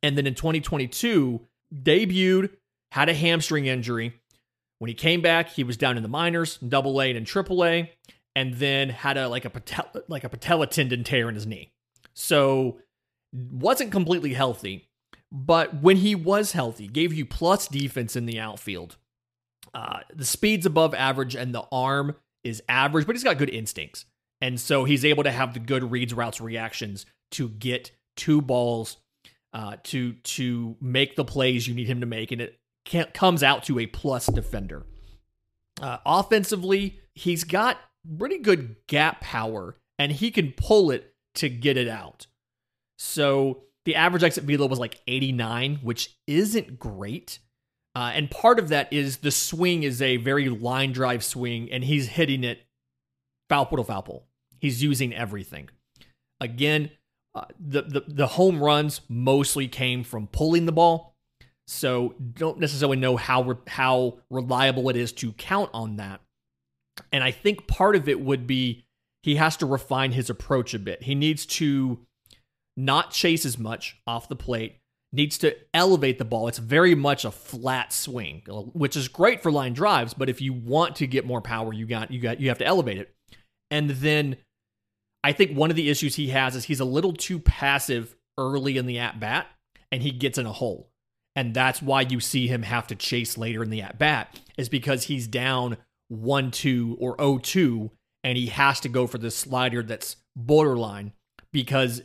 And 0.03 0.17
then 0.17 0.27
in 0.27 0.35
2022, 0.35 1.41
debuted, 1.75 2.51
had 2.93 3.09
a 3.09 3.15
hamstring 3.15 3.67
injury, 3.67 4.15
when 4.79 4.89
he 4.89 4.95
came 4.95 5.21
back, 5.21 5.51
he 5.51 5.65
was 5.65 5.77
down 5.77 5.97
in 5.97 6.03
the 6.03 6.09
minors, 6.09 6.57
double 6.59 7.01
A 7.03 7.11
and 7.11 7.27
triple 7.27 7.65
A, 7.65 7.93
and 8.37 8.55
then 8.55 8.89
had 8.91 9.17
a 9.17 9.29
like 9.29 9.45
a 9.45 9.51
patel, 9.51 9.87
like 10.07 10.25
a 10.25 10.29
patella 10.29 10.67
tendon 10.67 11.05
tear 11.05 11.29
in 11.29 11.35
his 11.35 11.47
knee. 11.47 11.73
So 12.15 12.79
wasn't 13.33 13.93
completely 13.93 14.35
healthy, 14.35 14.89
but 15.33 15.83
when 15.83 15.99
he 15.99 16.15
was 16.15 16.53
healthy, 16.53 16.87
gave 16.87 17.13
you 17.13 17.27
plus 17.27 17.67
defense 17.67 18.15
in 18.17 18.27
the 18.27 18.39
outfield. 18.39 18.97
Uh, 19.75 20.01
the 20.15 20.25
speed's 20.25 20.67
above 20.67 20.95
average 20.95 21.35
and 21.35 21.55
the 21.55 21.65
arm 21.71 22.17
is 22.45 22.63
average, 22.69 23.07
but 23.07 23.15
he's 23.15 23.25
got 23.25 23.39
good 23.39 23.51
instincts. 23.51 24.05
And 24.41 24.61
so 24.61 24.85
he's 24.85 25.05
able 25.05 25.25
to 25.25 25.31
have 25.31 25.55
the 25.55 25.61
good 25.61 25.91
reads, 25.91 26.15
routes, 26.15 26.41
reactions 26.41 27.07
to 27.33 27.49
get 27.49 27.91
two 28.17 28.41
balls 28.41 28.99
uh, 29.53 29.77
to 29.85 30.13
to 30.13 30.77
make 30.81 31.17
the 31.17 31.25
plays 31.25 31.67
you 31.67 31.75
need 31.75 31.89
him 31.89 32.01
to 32.01 32.07
make, 32.07 32.33
and 32.33 32.41
it 32.41 32.59
comes 33.15 33.43
out 33.43 33.65
to 33.65 33.79
a 33.79 33.87
plus 33.87 34.27
defender. 34.27 34.85
Uh, 35.81 35.99
offensively, 36.05 37.01
he's 37.15 37.45
got 37.45 37.79
pretty 38.19 38.39
good 38.39 38.77
gap 38.87 39.21
power, 39.21 39.77
and 39.99 40.13
he 40.13 40.31
can 40.31 40.53
pull 40.53 40.91
it 40.91 41.15
to 41.37 41.49
get 41.49 41.77
it 41.77 41.89
out. 41.89 42.27
So 42.99 43.63
the 43.85 43.95
average 43.95 44.23
exit 44.23 44.45
velo 44.45 44.67
was 44.67 44.79
like 44.79 45.01
89, 45.07 45.77
which 45.83 46.17
isn't 46.27 46.79
great. 46.79 47.39
Uh, 47.99 48.13
and 48.15 48.31
part 48.31 48.61
of 48.61 48.69
that 48.69 48.93
is 48.93 49.17
the 49.17 49.31
swing 49.33 49.83
is 49.83 50.01
a 50.01 50.19
very 50.19 50.49
line 50.49 50.93
drive 50.93 51.25
swing, 51.25 51.69
and 51.73 51.83
he's 51.83 52.07
hitting 52.07 52.45
it 52.45 52.61
foul 53.49 53.67
pole 53.67 53.79
to 53.79 53.83
foul 53.83 54.03
pole. 54.03 54.27
He's 54.61 54.81
using 54.85 55.13
everything. 55.13 55.69
Again, 56.41 56.93
uh, 57.35 57.47
the, 57.59 57.83
the 57.83 58.05
the 58.07 58.27
home 58.29 58.63
runs 58.63 59.01
mostly 59.09 59.67
came 59.67 60.05
from 60.05 60.29
pulling 60.29 60.65
the 60.65 60.71
ball, 60.71 61.17
so 61.67 62.15
don't 62.35 62.61
necessarily 62.61 62.99
know 62.99 63.17
how 63.17 63.43
re- 63.43 63.57
how 63.67 64.19
reliable 64.31 64.89
it 64.91 64.95
is 64.95 65.11
to 65.15 65.33
count 65.33 65.71
on 65.75 65.97
that. 65.97 66.21
And 67.11 67.25
I 67.25 67.33
think 67.33 67.67
part 67.67 67.97
of 67.97 68.09
it 68.09 68.21
would 68.21 68.47
be 68.47 68.85
he 69.25 69.35
has 69.35 69.57
to 69.57 69.67
refine 69.67 70.13
his 70.13 70.31
approach 70.31 70.73
a 70.73 70.79
bit. 70.79 71.03
He 71.03 71.17
needs 71.17 71.45
to 71.47 71.99
not 72.77 73.11
chase 73.11 73.45
as 73.45 73.59
much 73.59 73.97
off 74.07 74.29
the 74.29 74.37
plate, 74.37 74.77
needs 75.13 75.39
to 75.39 75.57
elevate 75.73 76.19
the 76.19 76.25
ball. 76.25 76.49
It's 76.49 76.59
very 76.59 76.95
much 76.95 77.25
a 77.25 77.31
flat 77.31 77.93
swing, 77.93 78.43
uh, 78.49 78.63
which 78.63 78.97
is 78.97 79.09
great 79.09 79.43
for 79.43 79.51
line 79.51 79.73
drives, 79.73 80.15
but 80.15 80.29
if 80.29 80.41
you 80.41 80.53
want 80.53 80.97
to 80.97 81.07
get 81.07 81.27
more 81.27 81.41
power, 81.41 81.73
you 81.73 81.87
got 81.87 82.11
you 82.11 82.21
got 82.21 82.41
you 82.41 82.49
have 82.49 82.59
to 82.59 82.67
elevate 82.67 82.99
it. 82.99 83.15
And 83.71 83.91
then 83.91 84.37
I 85.25 85.33
think 85.33 85.57
one 85.57 85.71
of 85.71 85.77
the 85.77 85.91
issues 85.91 86.17
he 86.17 86.29
has 86.29 86.55
is 86.57 86.65
he's 86.65 86.81
a 86.81 86.85
little 86.85 87.13
too 87.13 87.39
passive 87.39 88.17
early 88.37 88.77
in 88.77 88.87
the 88.87 88.99
at 88.99 89.19
bat 89.19 89.47
and 89.91 90.03
he 90.03 90.11
gets 90.11 90.39
in 90.39 90.47
a 90.47 90.53
hole. 90.53 90.91
And 91.35 91.55
that's 91.55 91.81
why 91.81 92.03
you 92.03 92.21
see 92.21 92.49
him 92.49 92.63
have 92.63 92.87
to 92.89 92.95
chase 92.95 93.39
later 93.39 93.63
in 93.63 93.71
the 93.71 93.83
at 93.83 93.99
bat, 93.99 94.41
is 94.57 94.69
because 94.69 95.05
he's 95.05 95.27
down 95.27 95.77
1 96.09 96.51
2 96.51 96.97
or 96.99 97.17
0 97.19 97.39
2, 97.39 97.91
and 98.25 98.37
he 98.37 98.47
has 98.47 98.81
to 98.81 98.89
go 98.89 99.07
for 99.07 99.19
the 99.19 99.31
slider 99.31 99.83
that's 99.83 100.17
borderline 100.35 101.13
because 101.53 102.03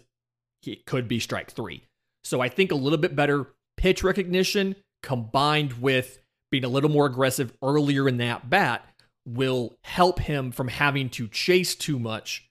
it 0.66 0.86
could 0.86 1.08
be 1.08 1.20
strike 1.20 1.52
three. 1.52 1.88
So 2.24 2.42
I 2.42 2.50
think 2.50 2.72
a 2.72 2.76
little 2.76 2.98
bit 2.98 3.16
better 3.16 3.48
pitch 3.78 4.04
recognition 4.04 4.76
combined 5.02 5.74
with 5.74 6.20
being 6.52 6.64
a 6.64 6.70
little 6.70 6.90
more 6.90 7.06
aggressive 7.06 7.52
earlier 7.62 8.08
in 8.08 8.18
that 8.18 8.50
bat 8.50 8.86
will 9.26 9.76
help 9.84 10.20
him 10.20 10.52
from 10.52 10.68
having 10.68 11.10
to 11.10 11.28
chase 11.28 11.76
too 11.76 12.00
much 12.00 12.50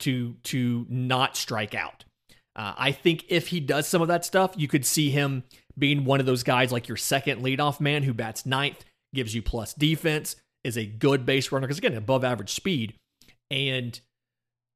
to 0.00 0.34
to 0.44 0.86
not 0.88 1.36
strike 1.36 1.74
out. 1.74 2.04
Uh, 2.56 2.74
I 2.76 2.92
think 2.92 3.24
if 3.28 3.48
he 3.48 3.60
does 3.60 3.86
some 3.88 4.02
of 4.02 4.08
that 4.08 4.24
stuff, 4.24 4.54
you 4.56 4.68
could 4.68 4.86
see 4.86 5.10
him 5.10 5.44
being 5.76 6.04
one 6.04 6.20
of 6.20 6.26
those 6.26 6.42
guys 6.42 6.70
like 6.70 6.88
your 6.88 6.96
second 6.96 7.42
leadoff 7.42 7.80
man 7.80 8.04
who 8.04 8.14
bats 8.14 8.46
ninth, 8.46 8.84
gives 9.12 9.34
you 9.34 9.42
plus 9.42 9.74
defense, 9.74 10.36
is 10.62 10.76
a 10.76 10.86
good 10.86 11.26
base 11.26 11.50
runner 11.50 11.66
because 11.66 11.78
again 11.78 11.94
above 11.94 12.24
average 12.24 12.52
speed, 12.52 12.94
and 13.50 14.00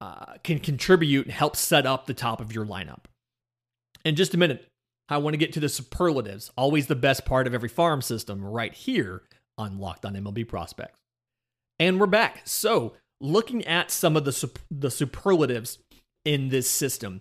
uh, 0.01 0.35
can 0.45 0.59
contribute 0.59 1.27
and 1.27 1.35
help 1.35 1.57
set 1.57 1.87
up 1.87 2.07
the 2.07 2.15
top 2.15 2.41
of 2.41 2.53
your 2.53 2.67
lineup. 2.67 3.05
In 4.09 4.17
just 4.17 4.33
a 4.33 4.39
minute, 4.39 4.67
I 5.11 5.19
want 5.19 5.35
to 5.35 5.39
get 5.39 5.53
to 5.53 5.61
the 5.61 5.69
superlatives, 5.69 6.51
always 6.57 6.87
the 6.87 6.97
best 6.97 7.27
part 7.27 7.47
of 7.47 7.53
every 7.53 7.69
farm 7.69 8.01
system, 8.01 8.43
right 8.43 8.73
here 8.73 9.21
on 9.59 9.79
Locked 9.79 10.07
on 10.07 10.15
MLB 10.15 10.49
Prospects. 10.49 10.99
And 11.79 12.01
we're 12.01 12.07
back. 12.07 12.41
So, 12.47 12.95
looking 13.21 13.67
at 13.67 13.91
some 13.91 14.17
of 14.17 14.25
the 14.25 14.51
the 14.71 14.91
superlatives 14.91 15.77
in 16.25 16.49
this 16.49 16.71
system, 16.71 17.21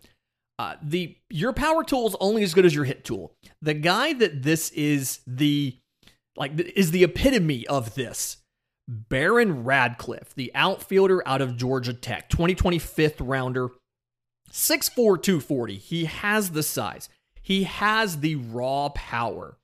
uh, 0.59 0.75
the 0.81 1.17
your 1.29 1.51
power 1.51 1.83
tool 1.83 2.07
is 2.07 2.15
only 2.21 2.41
as 2.41 2.53
good 2.53 2.65
as 2.65 2.73
your 2.73 2.85
hit 2.85 3.03
tool. 3.03 3.33
The 3.61 3.73
guy 3.73 4.13
that 4.13 4.43
this 4.43 4.69
is 4.69 5.19
the 5.27 5.75
like 6.37 6.57
is 6.57 6.91
the 6.91 7.03
epitome 7.03 7.67
of 7.67 7.95
this 7.95 8.37
Baron 8.87 9.65
Radcliff, 9.65 10.33
the 10.35 10.53
outfielder 10.55 11.21
out 11.27 11.41
of 11.41 11.57
Georgia 11.57 11.93
Tech, 11.93 12.29
2025th 12.29 13.17
rounder, 13.19 13.71
6'4, 14.51 15.21
240. 15.21 15.75
He 15.75 16.05
has 16.05 16.51
the 16.51 16.63
size. 16.63 17.09
He 17.41 17.63
has 17.63 18.19
the 18.19 18.35
raw 18.35 18.89
power. 18.89 19.57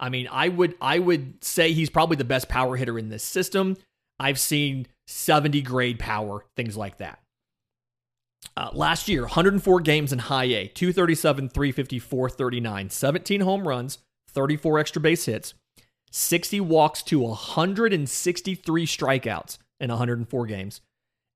I 0.00 0.08
mean, 0.08 0.28
I 0.30 0.48
would 0.48 0.74
I 0.80 0.98
would 0.98 1.42
say 1.44 1.72
he's 1.72 1.90
probably 1.90 2.16
the 2.16 2.24
best 2.24 2.48
power 2.48 2.76
hitter 2.76 2.98
in 2.98 3.08
this 3.08 3.24
system. 3.24 3.76
I've 4.20 4.38
seen 4.38 4.86
70 5.06 5.62
grade 5.62 5.98
power, 5.98 6.44
things 6.56 6.76
like 6.76 6.98
that. 6.98 7.20
Uh, 8.56 8.70
last 8.72 9.08
year, 9.08 9.22
104 9.22 9.80
games 9.80 10.12
in 10.12 10.18
high 10.18 10.44
A, 10.44 10.68
237, 10.68 11.48
354, 11.48 12.30
39, 12.30 12.90
17 12.90 13.40
home 13.40 13.66
runs, 13.66 13.98
34 14.30 14.78
extra 14.78 15.00
base 15.00 15.24
hits, 15.26 15.54
60 16.10 16.60
walks 16.60 17.02
to 17.04 17.20
163 17.20 18.86
strikeouts 18.86 19.58
in 19.80 19.90
104 19.90 20.46
games 20.46 20.80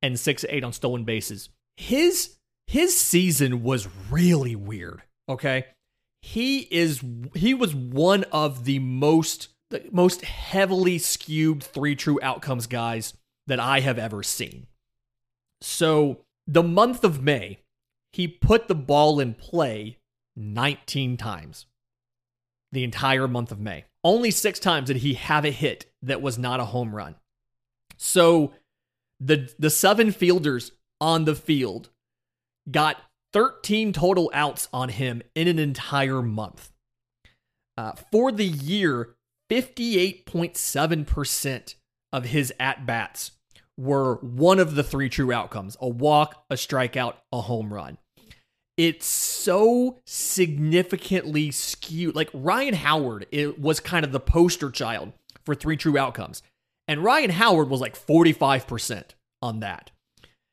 and 0.00 0.18
6 0.18 0.44
8 0.48 0.64
on 0.64 0.72
stolen 0.72 1.04
bases. 1.04 1.48
His 1.76 2.36
his 2.72 2.98
season 2.98 3.62
was 3.62 3.86
really 4.10 4.56
weird, 4.56 5.02
okay? 5.28 5.66
He 6.22 6.60
is 6.70 7.04
he 7.34 7.52
was 7.52 7.74
one 7.74 8.24
of 8.32 8.64
the 8.64 8.78
most 8.78 9.48
the 9.68 9.84
most 9.92 10.22
heavily 10.22 10.96
skewed 10.96 11.62
three 11.62 11.94
true 11.94 12.18
outcomes 12.22 12.66
guys 12.66 13.12
that 13.46 13.60
I 13.60 13.80
have 13.80 13.98
ever 13.98 14.22
seen. 14.22 14.68
So, 15.60 16.24
the 16.46 16.62
month 16.62 17.04
of 17.04 17.22
May, 17.22 17.58
he 18.10 18.26
put 18.26 18.68
the 18.68 18.74
ball 18.74 19.20
in 19.20 19.34
play 19.34 19.98
19 20.34 21.18
times. 21.18 21.66
The 22.72 22.84
entire 22.84 23.28
month 23.28 23.52
of 23.52 23.60
May. 23.60 23.84
Only 24.02 24.30
six 24.30 24.58
times 24.58 24.86
did 24.86 24.96
he 24.96 25.12
have 25.12 25.44
a 25.44 25.50
hit 25.50 25.92
that 26.00 26.22
was 26.22 26.38
not 26.38 26.58
a 26.58 26.64
home 26.64 26.96
run. 26.96 27.16
So 27.98 28.54
the 29.20 29.52
the 29.58 29.68
seven 29.68 30.10
fielders 30.10 30.72
on 31.02 31.26
the 31.26 31.34
field 31.34 31.90
got 32.70 32.98
13 33.32 33.92
total 33.92 34.30
outs 34.34 34.68
on 34.72 34.90
him 34.90 35.22
in 35.34 35.48
an 35.48 35.58
entire 35.58 36.22
month. 36.22 36.70
Uh, 37.76 37.92
for 38.10 38.30
the 38.30 38.46
year, 38.46 39.16
58.7% 39.50 41.74
of 42.12 42.26
his 42.26 42.52
at 42.60 42.86
bats 42.86 43.32
were 43.78 44.16
one 44.16 44.58
of 44.58 44.74
the 44.74 44.82
three 44.82 45.08
true 45.08 45.32
outcomes 45.32 45.78
a 45.80 45.88
walk, 45.88 46.44
a 46.50 46.54
strikeout, 46.54 47.14
a 47.32 47.40
home 47.40 47.72
run 47.72 47.96
it's 48.76 49.06
so 49.06 50.00
significantly 50.06 51.50
skewed. 51.50 52.16
Like 52.16 52.30
Ryan 52.32 52.74
Howard 52.74 53.26
it 53.30 53.60
was 53.60 53.80
kind 53.80 54.04
of 54.04 54.12
the 54.12 54.20
poster 54.20 54.70
child 54.70 55.12
for 55.44 55.54
three 55.54 55.76
true 55.76 55.98
outcomes. 55.98 56.42
And 56.88 57.04
Ryan 57.04 57.30
Howard 57.30 57.68
was 57.68 57.80
like 57.80 57.94
45% 57.94 59.04
on 59.40 59.60
that. 59.60 59.90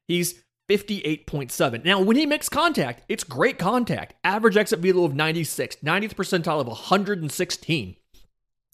He's 0.08 0.44
58.7. 0.70 1.84
Now, 1.84 2.00
when 2.00 2.16
he 2.16 2.26
makes 2.26 2.50
contact, 2.50 3.04
it's 3.10 3.24
great 3.24 3.58
contact. 3.58 4.16
Average 4.24 4.58
exit 4.58 4.80
velo 4.80 5.04
of 5.04 5.16
96, 5.16 5.78
90th 5.78 6.14
percentile 6.14 6.62
of 6.62 6.68
116. 6.68 7.96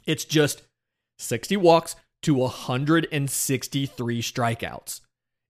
It's 0.05 0.25
just 0.25 0.63
60 1.17 1.57
walks 1.57 1.95
to 2.23 2.33
163 2.33 4.21
strikeouts 4.21 5.01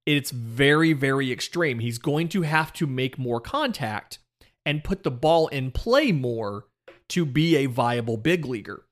it's 0.05 0.31
very, 0.31 0.93
very 0.93 1.31
extreme. 1.31 1.79
He's 1.79 1.97
going 1.97 2.29
to 2.29 2.43
have 2.43 2.71
to 2.73 2.87
make 2.87 3.17
more 3.17 3.41
contact 3.41 4.19
and 4.65 4.83
put 4.83 5.03
the 5.03 5.11
ball 5.11 5.47
in 5.47 5.71
play 5.71 6.11
more 6.11 6.65
to 7.09 7.25
be 7.25 7.55
a 7.57 7.65
viable 7.65 8.17
big 8.17 8.45
leaguer. 8.45 8.85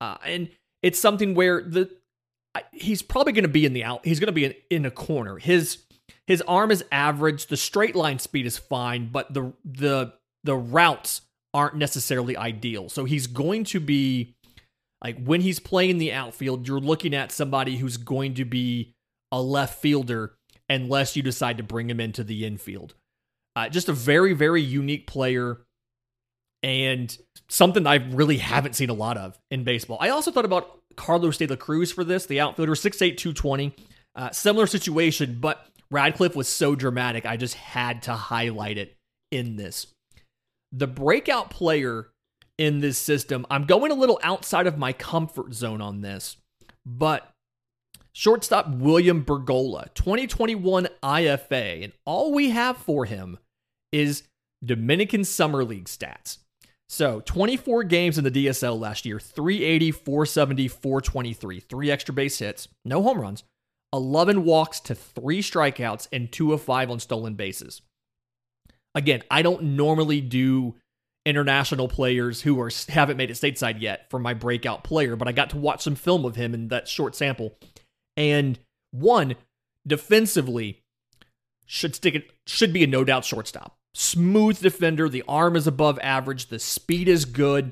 Uh, 0.00 0.16
and 0.24 0.50
it's 0.82 0.98
something 0.98 1.34
where 1.34 1.62
the 1.62 1.90
he's 2.72 3.02
probably 3.02 3.32
going 3.32 3.44
to 3.44 3.48
be 3.48 3.66
in 3.66 3.72
the 3.72 3.82
out. 3.82 4.04
He's 4.04 4.20
going 4.20 4.28
to 4.28 4.32
be 4.32 4.44
in, 4.44 4.54
in 4.70 4.86
a 4.86 4.90
corner. 4.90 5.38
His 5.38 5.83
his 6.26 6.42
arm 6.42 6.70
is 6.70 6.84
average. 6.90 7.46
The 7.46 7.56
straight 7.56 7.94
line 7.94 8.18
speed 8.18 8.46
is 8.46 8.58
fine, 8.58 9.10
but 9.12 9.32
the 9.32 9.52
the 9.64 10.14
the 10.42 10.56
routes 10.56 11.22
aren't 11.52 11.76
necessarily 11.76 12.36
ideal. 12.36 12.88
So 12.88 13.04
he's 13.04 13.26
going 13.26 13.64
to 13.64 13.80
be 13.80 14.34
like 15.02 15.22
when 15.22 15.40
he's 15.42 15.60
playing 15.60 15.98
the 15.98 16.12
outfield, 16.12 16.66
you're 16.66 16.80
looking 16.80 17.14
at 17.14 17.30
somebody 17.30 17.76
who's 17.76 17.96
going 17.96 18.34
to 18.34 18.44
be 18.44 18.94
a 19.30 19.40
left 19.40 19.80
fielder 19.80 20.34
unless 20.68 21.14
you 21.14 21.22
decide 21.22 21.58
to 21.58 21.62
bring 21.62 21.90
him 21.90 22.00
into 22.00 22.24
the 22.24 22.44
infield. 22.44 22.94
Uh, 23.54 23.68
just 23.68 23.88
a 23.88 23.92
very, 23.92 24.32
very 24.32 24.62
unique 24.62 25.06
player 25.06 25.60
and 26.62 27.16
something 27.48 27.86
I 27.86 27.96
really 27.96 28.38
haven't 28.38 28.74
seen 28.74 28.88
a 28.88 28.94
lot 28.94 29.18
of 29.18 29.38
in 29.50 29.64
baseball. 29.64 29.98
I 30.00 30.08
also 30.08 30.30
thought 30.30 30.46
about 30.46 30.80
Carlos 30.96 31.36
de 31.36 31.46
la 31.46 31.56
Cruz 31.56 31.92
for 31.92 32.04
this, 32.04 32.26
the 32.26 32.40
outfielder, 32.40 32.72
6'8, 32.72 33.16
220. 33.16 33.76
Uh, 34.16 34.30
similar 34.30 34.66
situation, 34.66 35.38
but 35.40 35.66
Radcliff 35.94 36.34
was 36.34 36.48
so 36.48 36.74
dramatic, 36.74 37.24
I 37.24 37.36
just 37.36 37.54
had 37.54 38.02
to 38.02 38.14
highlight 38.14 38.78
it 38.78 38.96
in 39.30 39.54
this. 39.54 39.86
The 40.72 40.88
breakout 40.88 41.50
player 41.50 42.08
in 42.58 42.80
this 42.80 42.98
system, 42.98 43.46
I'm 43.48 43.64
going 43.64 43.92
a 43.92 43.94
little 43.94 44.18
outside 44.22 44.66
of 44.66 44.76
my 44.76 44.92
comfort 44.92 45.54
zone 45.54 45.80
on 45.80 46.00
this, 46.00 46.36
But 46.84 47.30
shortstop 48.12 48.68
William 48.68 49.24
Bergolla, 49.24 49.94
2021 49.94 50.88
IFA, 51.02 51.84
and 51.84 51.92
all 52.04 52.32
we 52.32 52.50
have 52.50 52.76
for 52.76 53.04
him 53.04 53.38
is 53.92 54.24
Dominican 54.64 55.22
Summer 55.24 55.64
League 55.64 55.86
stats. 55.86 56.38
So 56.88 57.20
24 57.20 57.84
games 57.84 58.18
in 58.18 58.24
the 58.24 58.30
DSL 58.30 58.78
last 58.78 59.06
year 59.06 59.20
380, 59.20 59.92
470, 59.92 60.68
423, 60.68 61.60
three 61.60 61.90
extra 61.90 62.12
base 62.12 62.38
hits, 62.38 62.68
no 62.84 63.02
home 63.02 63.20
runs, 63.20 63.44
11 63.94 64.44
walks 64.44 64.80
to 64.80 64.94
three 64.94 65.40
strikeouts, 65.40 66.08
and 66.12 66.30
two 66.30 66.52
of 66.52 66.60
five 66.60 66.90
on 66.90 66.98
stolen 66.98 67.34
bases. 67.34 67.80
Again, 68.94 69.22
I 69.30 69.42
don't 69.42 69.62
normally 69.62 70.20
do 70.20 70.74
international 71.24 71.88
players 71.88 72.42
who 72.42 72.60
are 72.60 72.70
haven't 72.88 73.16
made 73.16 73.30
it 73.30 73.34
stateside 73.34 73.80
yet 73.80 74.10
for 74.10 74.18
my 74.18 74.34
breakout 74.34 74.84
player, 74.84 75.16
but 75.16 75.28
I 75.28 75.32
got 75.32 75.50
to 75.50 75.56
watch 75.56 75.82
some 75.82 75.94
film 75.94 76.24
of 76.24 76.36
him 76.36 76.54
in 76.54 76.68
that 76.68 76.88
short 76.88 77.14
sample. 77.14 77.56
And 78.16 78.58
one, 78.90 79.36
defensively, 79.86 80.82
should 81.64 81.94
stick 81.94 82.14
it 82.14 82.30
should 82.46 82.72
be 82.72 82.84
a 82.84 82.88
no 82.88 83.04
doubt 83.04 83.24
shortstop. 83.24 83.76
Smooth 83.94 84.60
defender, 84.60 85.08
the 85.08 85.24
arm 85.28 85.54
is 85.54 85.68
above 85.68 86.00
average, 86.02 86.46
the 86.46 86.58
speed 86.58 87.08
is 87.08 87.24
good, 87.24 87.70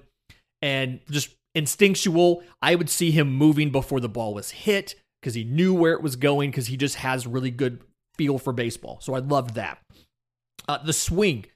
and 0.63 1.01
just 1.11 1.31
instinctual. 1.55 2.45
I 2.63 2.77
would 2.77 2.89
see 2.89 3.11
him 3.11 3.35
moving 3.35 3.71
before 3.71 3.99
the 3.99 4.09
ball 4.09 4.35
was 4.35 4.53
hit 4.53 4.95
because 5.23 5.35
he 5.35 5.45
knew 5.45 5.73
where 5.73 5.93
it 5.93 6.03
was 6.03 6.17
going 6.17 6.51
because 6.51 6.67
he 6.67 6.77
just 6.77 6.97
has 6.97 7.27
really 7.27 7.51
good 7.51 7.81
feel 8.17 8.39
for 8.39 8.53
baseball. 8.53 8.99
So 9.01 9.15
I 9.15 9.21
loved 9.21 9.55
that. 9.55 9.79
Uh, 10.69 10.79
the 10.79 10.93
swing, 10.93 11.47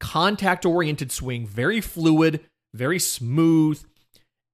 contact 0.00 0.64
oriented 0.64 1.10
swing, 1.10 1.46
very 1.46 1.80
fluid, 1.80 2.40
very 2.74 2.98
smooth, 2.98 3.82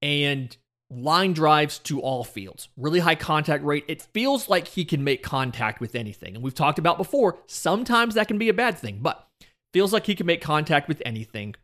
and 0.02 0.56
line 0.90 1.32
drives 1.32 1.78
to 1.80 2.00
all 2.00 2.24
fields. 2.24 2.68
Really 2.76 3.00
high 3.00 3.14
contact 3.14 3.64
rate. 3.64 3.84
It 3.88 4.02
feels 4.14 4.48
like 4.48 4.68
he 4.68 4.84
can 4.84 5.04
make 5.04 5.22
contact 5.22 5.80
with 5.80 5.94
anything. 5.94 6.34
And 6.34 6.44
we've 6.44 6.54
talked 6.54 6.78
about 6.78 6.98
before, 6.98 7.38
sometimes 7.46 8.14
that 8.14 8.28
can 8.28 8.38
be 8.38 8.48
a 8.48 8.54
bad 8.54 8.78
thing, 8.78 8.98
but 9.00 9.26
feels 9.72 9.92
like 9.92 10.06
he 10.06 10.14
can 10.14 10.26
make 10.26 10.40
contact 10.40 10.88
with 10.88 11.02
anything. 11.04 11.54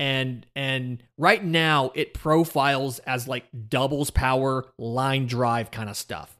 And 0.00 0.44
and 0.56 1.02
right 1.16 1.42
now 1.44 1.92
it 1.94 2.14
profiles 2.14 2.98
as 3.00 3.28
like 3.28 3.44
doubles 3.68 4.10
power, 4.10 4.66
line 4.78 5.26
drive 5.26 5.70
kind 5.70 5.88
of 5.88 5.96
stuff. 5.96 6.33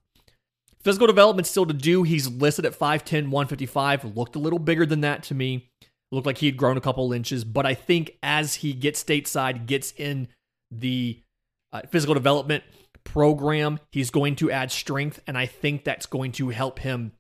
Physical 0.85 1.07
development 1.07 1.47
still 1.47 1.65
to 1.65 1.73
do. 1.73 2.03
He's 2.03 2.29
listed 2.29 2.67
at 2.67 2.79
5'10, 2.79 3.31
155. 3.31 4.17
Looked 4.17 4.37
a 4.37 4.39
little 4.39 4.59
bigger 4.59 4.85
than 4.85 5.01
that 5.01 5.23
to 5.25 5.35
me. 5.35 5.71
Looked 6.13 6.27
like 6.27 6.39
he 6.39 6.47
had 6.47 6.59
grown 6.59 6.77
a 6.77 6.83
couple 6.83 7.13
inches, 7.13 7.43
but 7.43 7.65
I 7.65 7.75
think 7.75 8.19
as 8.23 8.57
he 8.57 8.75
gets 8.75 9.03
stateside, 9.03 9.67
gets 9.67 9.93
in 9.97 10.29
the 10.71 11.23
uh, 11.73 11.81
physical 11.91 12.15
development 12.15 12.63
program, 13.03 13.81
he's 13.91 14.11
going 14.11 14.37
to 14.37 14.51
add 14.51 14.71
strength, 14.71 15.21
and 15.27 15.37
I 15.37 15.47
think 15.47 15.85
that's 15.85 16.07
going 16.07 16.33
to 16.33 16.51
help 16.51 16.79
him 16.79 17.13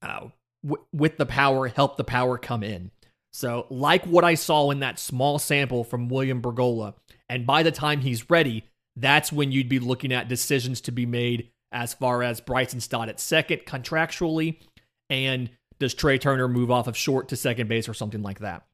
uh, 0.00 0.28
w- 0.64 0.84
with 0.92 1.18
the 1.18 1.26
power, 1.26 1.68
help 1.68 1.96
the 1.96 2.04
power 2.04 2.38
come 2.38 2.62
in. 2.62 2.90
So, 3.32 3.66
like 3.68 4.06
what 4.06 4.24
I 4.24 4.34
saw 4.34 4.70
in 4.70 4.80
that 4.80 4.98
small 4.98 5.38
sample 5.38 5.84
from 5.84 6.08
William 6.08 6.40
Bergolla, 6.40 6.94
and 7.28 7.46
by 7.46 7.62
the 7.62 7.72
time 7.72 8.00
he's 8.00 8.30
ready, 8.30 8.64
that's 8.94 9.30
when 9.30 9.52
you'd 9.52 9.68
be 9.68 9.78
looking 9.78 10.12
at 10.12 10.28
decisions 10.28 10.80
to 10.82 10.92
be 10.92 11.04
made 11.04 11.50
as 11.72 11.94
far 11.94 12.22
as 12.22 12.40
Bryson 12.40 12.80
Stott 12.80 13.08
at 13.08 13.20
second 13.20 13.60
contractually 13.66 14.60
and 15.10 15.50
does 15.78 15.94
Trea 15.94 16.18
Turner 16.18 16.48
move 16.48 16.70
off 16.70 16.86
of 16.86 16.96
short 16.96 17.28
to 17.28 17.36
second 17.36 17.68
base 17.68 17.88
or 17.88 17.94
something 17.94 18.22
like 18.22 18.40
that? 18.40 18.66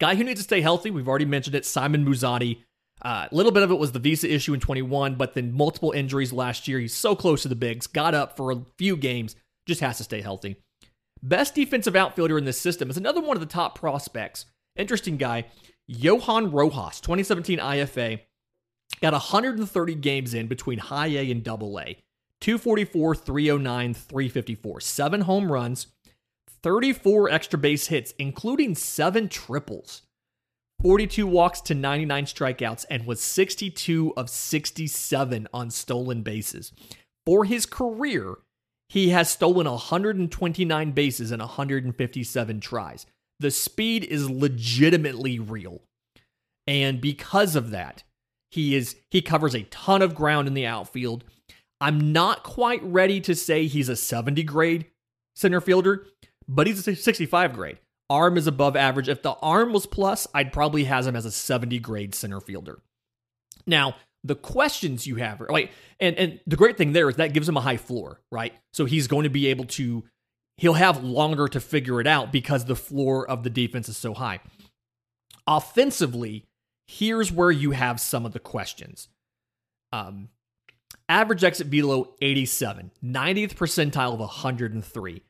Guy 0.00 0.14
who 0.14 0.24
needs 0.24 0.40
to 0.40 0.44
stay 0.44 0.60
healthy, 0.60 0.90
we've 0.90 1.08
already 1.08 1.24
mentioned 1.24 1.54
it, 1.54 1.64
Simon 1.64 2.04
Muzziotti. 2.04 2.62
A 3.02 3.06
uh, 3.06 3.28
little 3.32 3.52
bit 3.52 3.62
of 3.62 3.70
it 3.70 3.78
was 3.78 3.92
the 3.92 3.98
visa 3.98 4.32
issue 4.32 4.54
in 4.54 4.60
21, 4.60 5.16
but 5.16 5.34
then 5.34 5.52
multiple 5.52 5.90
injuries 5.92 6.32
last 6.32 6.68
year. 6.68 6.78
He's 6.78 6.94
so 6.94 7.16
close 7.16 7.42
to 7.42 7.48
the 7.48 7.56
bigs, 7.56 7.86
got 7.86 8.14
up 8.14 8.36
for 8.36 8.52
a 8.52 8.62
few 8.78 8.96
games, 8.96 9.34
just 9.66 9.80
has 9.80 9.96
to 9.98 10.04
stay 10.04 10.20
healthy. 10.20 10.56
Best 11.22 11.54
defensive 11.54 11.96
outfielder 11.96 12.38
in 12.38 12.44
this 12.44 12.60
system 12.60 12.90
is 12.90 12.96
another 12.96 13.20
one 13.20 13.36
of 13.36 13.40
the 13.40 13.46
top 13.46 13.78
prospects. 13.78 14.46
Interesting 14.76 15.16
guy, 15.16 15.46
Johan 15.86 16.50
Rojas, 16.50 17.00
2017 17.00 17.58
IFA. 17.58 18.20
Got 19.02 19.14
130 19.14 19.96
games 19.96 20.32
in 20.32 20.46
between 20.46 20.78
high 20.78 21.08
A 21.08 21.30
and 21.30 21.42
double 21.42 21.78
A. 21.80 21.98
244, 22.40 23.16
309, 23.16 23.94
354. 23.94 24.80
Seven 24.80 25.22
home 25.22 25.50
runs, 25.50 25.88
34 26.62 27.28
extra 27.28 27.58
base 27.58 27.88
hits, 27.88 28.14
including 28.18 28.76
seven 28.76 29.28
triples, 29.28 30.02
42 30.82 31.26
walks 31.26 31.60
to 31.62 31.74
99 31.74 32.26
strikeouts, 32.26 32.84
and 32.88 33.06
was 33.06 33.20
62 33.20 34.12
of 34.16 34.30
67 34.30 35.48
on 35.52 35.70
stolen 35.70 36.22
bases. 36.22 36.72
For 37.26 37.44
his 37.44 37.66
career, 37.66 38.36
he 38.88 39.08
has 39.10 39.30
stolen 39.30 39.66
129 39.68 40.92
bases 40.92 41.32
in 41.32 41.40
157 41.40 42.60
tries. 42.60 43.06
The 43.40 43.50
speed 43.50 44.04
is 44.04 44.30
legitimately 44.30 45.40
real. 45.40 45.82
And 46.66 47.00
because 47.00 47.56
of 47.56 47.70
that, 47.70 48.04
he 48.52 48.76
is 48.76 48.94
he 49.10 49.22
covers 49.22 49.54
a 49.54 49.62
ton 49.64 50.02
of 50.02 50.14
ground 50.14 50.46
in 50.46 50.54
the 50.54 50.66
outfield. 50.66 51.24
I'm 51.80 52.12
not 52.12 52.44
quite 52.44 52.82
ready 52.84 53.20
to 53.22 53.34
say 53.34 53.66
he's 53.66 53.88
a 53.88 53.96
70 53.96 54.44
grade 54.44 54.86
center 55.34 55.60
fielder 55.60 56.06
but 56.48 56.66
he's 56.66 56.86
a 56.86 56.94
65 56.94 57.52
grade. 57.52 57.78
Arm 58.10 58.36
is 58.36 58.46
above 58.46 58.76
average. 58.76 59.08
If 59.08 59.22
the 59.22 59.32
arm 59.32 59.72
was 59.72 59.86
plus, 59.86 60.26
I'd 60.34 60.52
probably 60.52 60.84
has 60.84 61.06
him 61.06 61.16
as 61.16 61.24
a 61.24 61.30
70 61.30 61.78
grade 61.78 62.14
center 62.14 62.40
fielder. 62.40 62.80
Now, 63.66 63.96
the 64.24 64.34
questions 64.34 65.06
you 65.06 65.16
have, 65.16 65.40
right? 65.40 65.70
And 65.98 66.16
and 66.16 66.40
the 66.46 66.56
great 66.56 66.76
thing 66.76 66.92
there 66.92 67.08
is 67.08 67.16
that 67.16 67.32
gives 67.32 67.48
him 67.48 67.56
a 67.56 67.60
high 67.60 67.76
floor, 67.76 68.20
right? 68.30 68.52
So 68.72 68.84
he's 68.84 69.08
going 69.08 69.24
to 69.24 69.30
be 69.30 69.48
able 69.48 69.64
to 69.64 70.04
he'll 70.58 70.74
have 70.74 71.02
longer 71.02 71.48
to 71.48 71.58
figure 71.58 72.00
it 72.00 72.06
out 72.06 72.30
because 72.30 72.64
the 72.64 72.76
floor 72.76 73.28
of 73.28 73.42
the 73.42 73.50
defense 73.50 73.88
is 73.88 73.96
so 73.96 74.14
high. 74.14 74.40
Offensively, 75.46 76.44
here's 76.86 77.32
where 77.32 77.50
you 77.50 77.72
have 77.72 78.00
some 78.00 78.26
of 78.26 78.32
the 78.32 78.40
questions. 78.40 79.08
Um, 79.92 80.28
average 81.08 81.44
exit 81.44 81.66
velo 81.68 82.14
87, 82.20 82.92
90th 83.04 83.54
percentile 83.54 84.14
of 84.14 84.20
103 84.20 85.22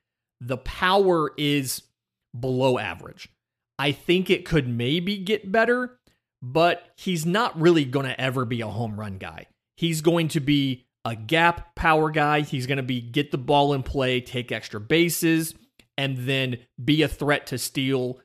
the 0.42 0.58
power 0.58 1.30
is 1.38 1.82
below 2.38 2.78
average. 2.78 3.28
I 3.78 3.92
think 3.92 4.28
it 4.28 4.44
could 4.44 4.68
maybe 4.68 5.16
get 5.18 5.52
better, 5.52 5.98
but 6.42 6.82
he's 6.96 7.24
not 7.24 7.58
really 7.60 7.84
going 7.84 8.06
to 8.06 8.20
ever 8.20 8.44
be 8.44 8.60
a 8.60 8.66
home 8.66 8.98
run 8.98 9.18
guy. 9.18 9.46
He's 9.76 10.00
going 10.00 10.28
to 10.28 10.40
be 10.40 10.84
a 11.04 11.14
gap 11.14 11.74
power 11.76 12.10
guy. 12.10 12.40
He's 12.40 12.66
going 12.66 12.76
to 12.76 12.82
be 12.82 13.00
get 13.00 13.30
the 13.30 13.38
ball 13.38 13.72
in 13.72 13.82
play, 13.82 14.20
take 14.20 14.50
extra 14.50 14.80
bases, 14.80 15.54
and 15.96 16.18
then 16.18 16.58
be 16.82 17.02
a 17.02 17.08
threat 17.08 17.46
to 17.48 17.58
steal 17.58 18.18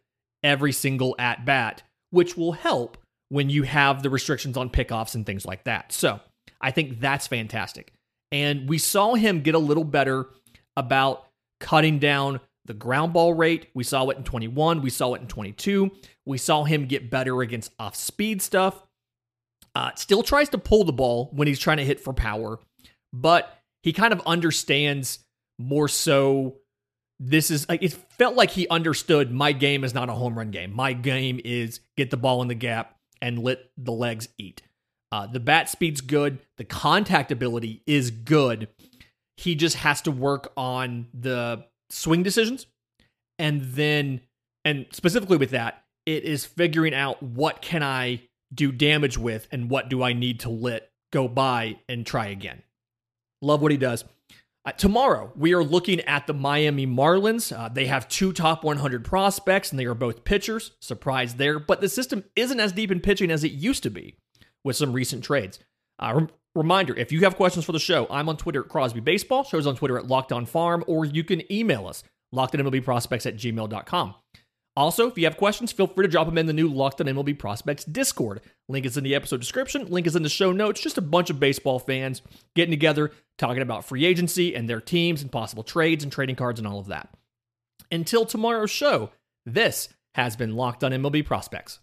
every 0.43 0.71
single 0.71 1.15
at 1.19 1.45
bat, 1.45 1.83
which 2.09 2.35
will 2.35 2.53
help 2.53 2.97
when 3.29 3.49
you 3.49 3.63
have 3.63 4.03
the 4.03 4.09
restrictions 4.09 4.57
on 4.57 4.69
pickoffs 4.69 5.15
and 5.15 5.25
things 5.25 5.45
like 5.45 5.63
that. 5.65 5.91
So 5.91 6.19
I 6.61 6.71
think 6.71 6.99
that's 6.99 7.27
fantastic. 7.27 7.93
And 8.31 8.67
we 8.67 8.77
saw 8.77 9.15
him 9.15 9.41
get 9.41 9.55
a 9.55 9.59
little 9.59 9.83
better 9.83 10.27
about 10.75 11.27
cutting 11.59 11.99
down 11.99 12.39
the 12.65 12.73
ground 12.73 13.13
ball 13.13 13.33
rate. 13.33 13.67
We 13.73 13.83
saw 13.83 14.09
it 14.09 14.17
in 14.17 14.23
21. 14.23 14.81
We 14.81 14.89
saw 14.89 15.13
it 15.13 15.21
in 15.21 15.27
22. 15.27 15.91
We 16.25 16.37
saw 16.37 16.63
him 16.65 16.85
get 16.85 17.09
better 17.09 17.41
against 17.41 17.71
off 17.79 17.95
speed 17.95 18.41
stuff. 18.41 18.83
Uh, 19.73 19.91
still 19.95 20.23
tries 20.23 20.49
to 20.49 20.57
pull 20.57 20.83
the 20.83 20.93
ball 20.93 21.29
when 21.33 21.47
he's 21.47 21.59
trying 21.59 21.77
to 21.77 21.85
hit 21.85 21.99
for 21.99 22.11
power, 22.11 22.59
but 23.13 23.59
he 23.83 23.93
kind 23.93 24.11
of 24.11 24.21
understands 24.25 25.19
more 25.59 25.87
so. 25.87 26.55
This 27.19 27.51
is 27.51 27.65
it 27.69 27.93
felt 28.17 28.35
like 28.35 28.51
he 28.51 28.67
understood 28.69 29.31
my 29.31 29.51
game 29.51 29.83
is 29.83 29.93
not 29.93 30.09
a 30.09 30.13
home 30.13 30.37
run 30.37 30.51
game. 30.51 30.73
My 30.73 30.93
game 30.93 31.39
is 31.43 31.79
get 31.95 32.09
the 32.09 32.17
ball 32.17 32.41
in 32.41 32.47
the 32.47 32.55
gap 32.55 32.96
and 33.21 33.39
let 33.39 33.69
the 33.77 33.91
legs 33.91 34.29
eat. 34.37 34.61
Uh, 35.11 35.27
the 35.27 35.39
bat 35.39 35.69
speed's 35.69 36.01
good. 36.01 36.39
The 36.57 36.65
contact 36.65 37.31
ability 37.31 37.81
is 37.87 38.11
good. 38.11 38.67
He 39.37 39.55
just 39.55 39.77
has 39.77 40.01
to 40.01 40.11
work 40.11 40.51
on 40.57 41.07
the 41.13 41.65
swing 41.89 42.23
decisions. 42.23 42.65
And 43.39 43.61
then, 43.61 44.21
and 44.65 44.87
specifically 44.91 45.37
with 45.37 45.51
that, 45.51 45.83
it 46.05 46.23
is 46.23 46.45
figuring 46.45 46.93
out 46.93 47.21
what 47.21 47.61
can 47.61 47.83
I 47.83 48.23
do 48.53 48.71
damage 48.71 49.17
with 49.17 49.47
and 49.51 49.69
what 49.69 49.89
do 49.89 50.01
I 50.01 50.13
need 50.13 50.41
to 50.41 50.49
let 50.49 50.89
go 51.11 51.27
by 51.27 51.79
and 51.87 52.05
try 52.05 52.27
again. 52.27 52.63
Love 53.41 53.61
what 53.61 53.71
he 53.71 53.77
does. 53.77 54.03
Uh, 54.67 54.71
tomorrow, 54.73 55.31
we 55.37 55.53
are 55.53 55.63
looking 55.63 56.01
at 56.01 56.27
the 56.27 56.33
Miami 56.33 56.85
Marlins. 56.85 57.57
Uh, 57.57 57.69
they 57.69 57.85
have 57.85 58.05
two 58.09 58.33
top 58.33 58.65
100 58.65 59.05
prospects, 59.05 59.71
and 59.71 59.79
they 59.79 59.85
are 59.85 59.93
both 59.93 60.25
pitchers. 60.25 60.71
Surprise 60.81 61.35
there, 61.35 61.57
but 61.57 61.79
the 61.79 61.87
system 61.87 62.25
isn't 62.35 62.59
as 62.59 62.73
deep 62.73 62.91
in 62.91 62.99
pitching 62.99 63.31
as 63.31 63.45
it 63.45 63.53
used 63.53 63.81
to 63.83 63.89
be 63.89 64.17
with 64.65 64.75
some 64.75 64.91
recent 64.91 65.23
trades. 65.23 65.59
Uh, 65.99 66.25
Reminder 66.53 66.93
if 66.97 67.13
you 67.13 67.21
have 67.21 67.37
questions 67.37 67.63
for 67.63 67.71
the 67.71 67.79
show, 67.79 68.07
I'm 68.09 68.27
on 68.27 68.35
Twitter 68.35 68.61
at 68.61 68.67
Crosby 68.67 68.99
Baseball, 68.99 69.45
shows 69.45 69.67
on 69.67 69.77
Twitter 69.77 69.97
at 69.97 70.07
Locked 70.07 70.33
On 70.33 70.45
Farm, 70.45 70.83
or 70.85 71.05
you 71.05 71.23
can 71.23 71.49
email 71.49 71.87
us, 71.87 72.03
lockedonmlbprospects 72.35 73.25
at 73.25 73.37
gmail.com. 73.37 74.15
Also, 74.77 75.07
if 75.07 75.17
you 75.17 75.23
have 75.23 75.37
questions, 75.37 75.71
feel 75.71 75.87
free 75.87 76.05
to 76.05 76.11
drop 76.11 76.27
them 76.27 76.37
in 76.37 76.45
the 76.45 76.53
new 76.53 76.67
Locked 76.67 77.01
on 77.01 77.07
MLB 77.07 77.39
Prospects 77.39 77.83
Discord. 77.83 78.41
Link 78.69 78.85
is 78.85 78.95
in 78.95 79.03
the 79.03 79.15
episode 79.15 79.39
description. 79.39 79.87
Link 79.87 80.05
is 80.05 80.15
in 80.15 80.21
the 80.21 80.29
show 80.29 80.51
notes. 80.51 80.79
Just 80.79 80.99
a 80.99 81.01
bunch 81.01 81.31
of 81.31 81.39
baseball 81.39 81.79
fans 81.79 82.21
getting 82.55 82.69
together, 82.69 83.11
talking 83.39 83.63
about 83.63 83.85
free 83.85 84.05
agency 84.05 84.53
and 84.55 84.69
their 84.69 84.79
teams 84.79 85.23
and 85.23 85.31
possible 85.31 85.63
trades 85.63 86.03
and 86.03 86.13
trading 86.13 86.35
cards 86.35 86.59
and 86.59 86.67
all 86.67 86.77
of 86.77 86.85
that. 86.85 87.09
Until 87.91 88.23
tomorrow's 88.23 88.69
show, 88.69 89.09
this 89.47 89.89
has 90.13 90.35
been 90.35 90.55
Locked 90.55 90.83
on 90.83 90.91
MLB 90.91 91.25
Prospects. 91.25 91.79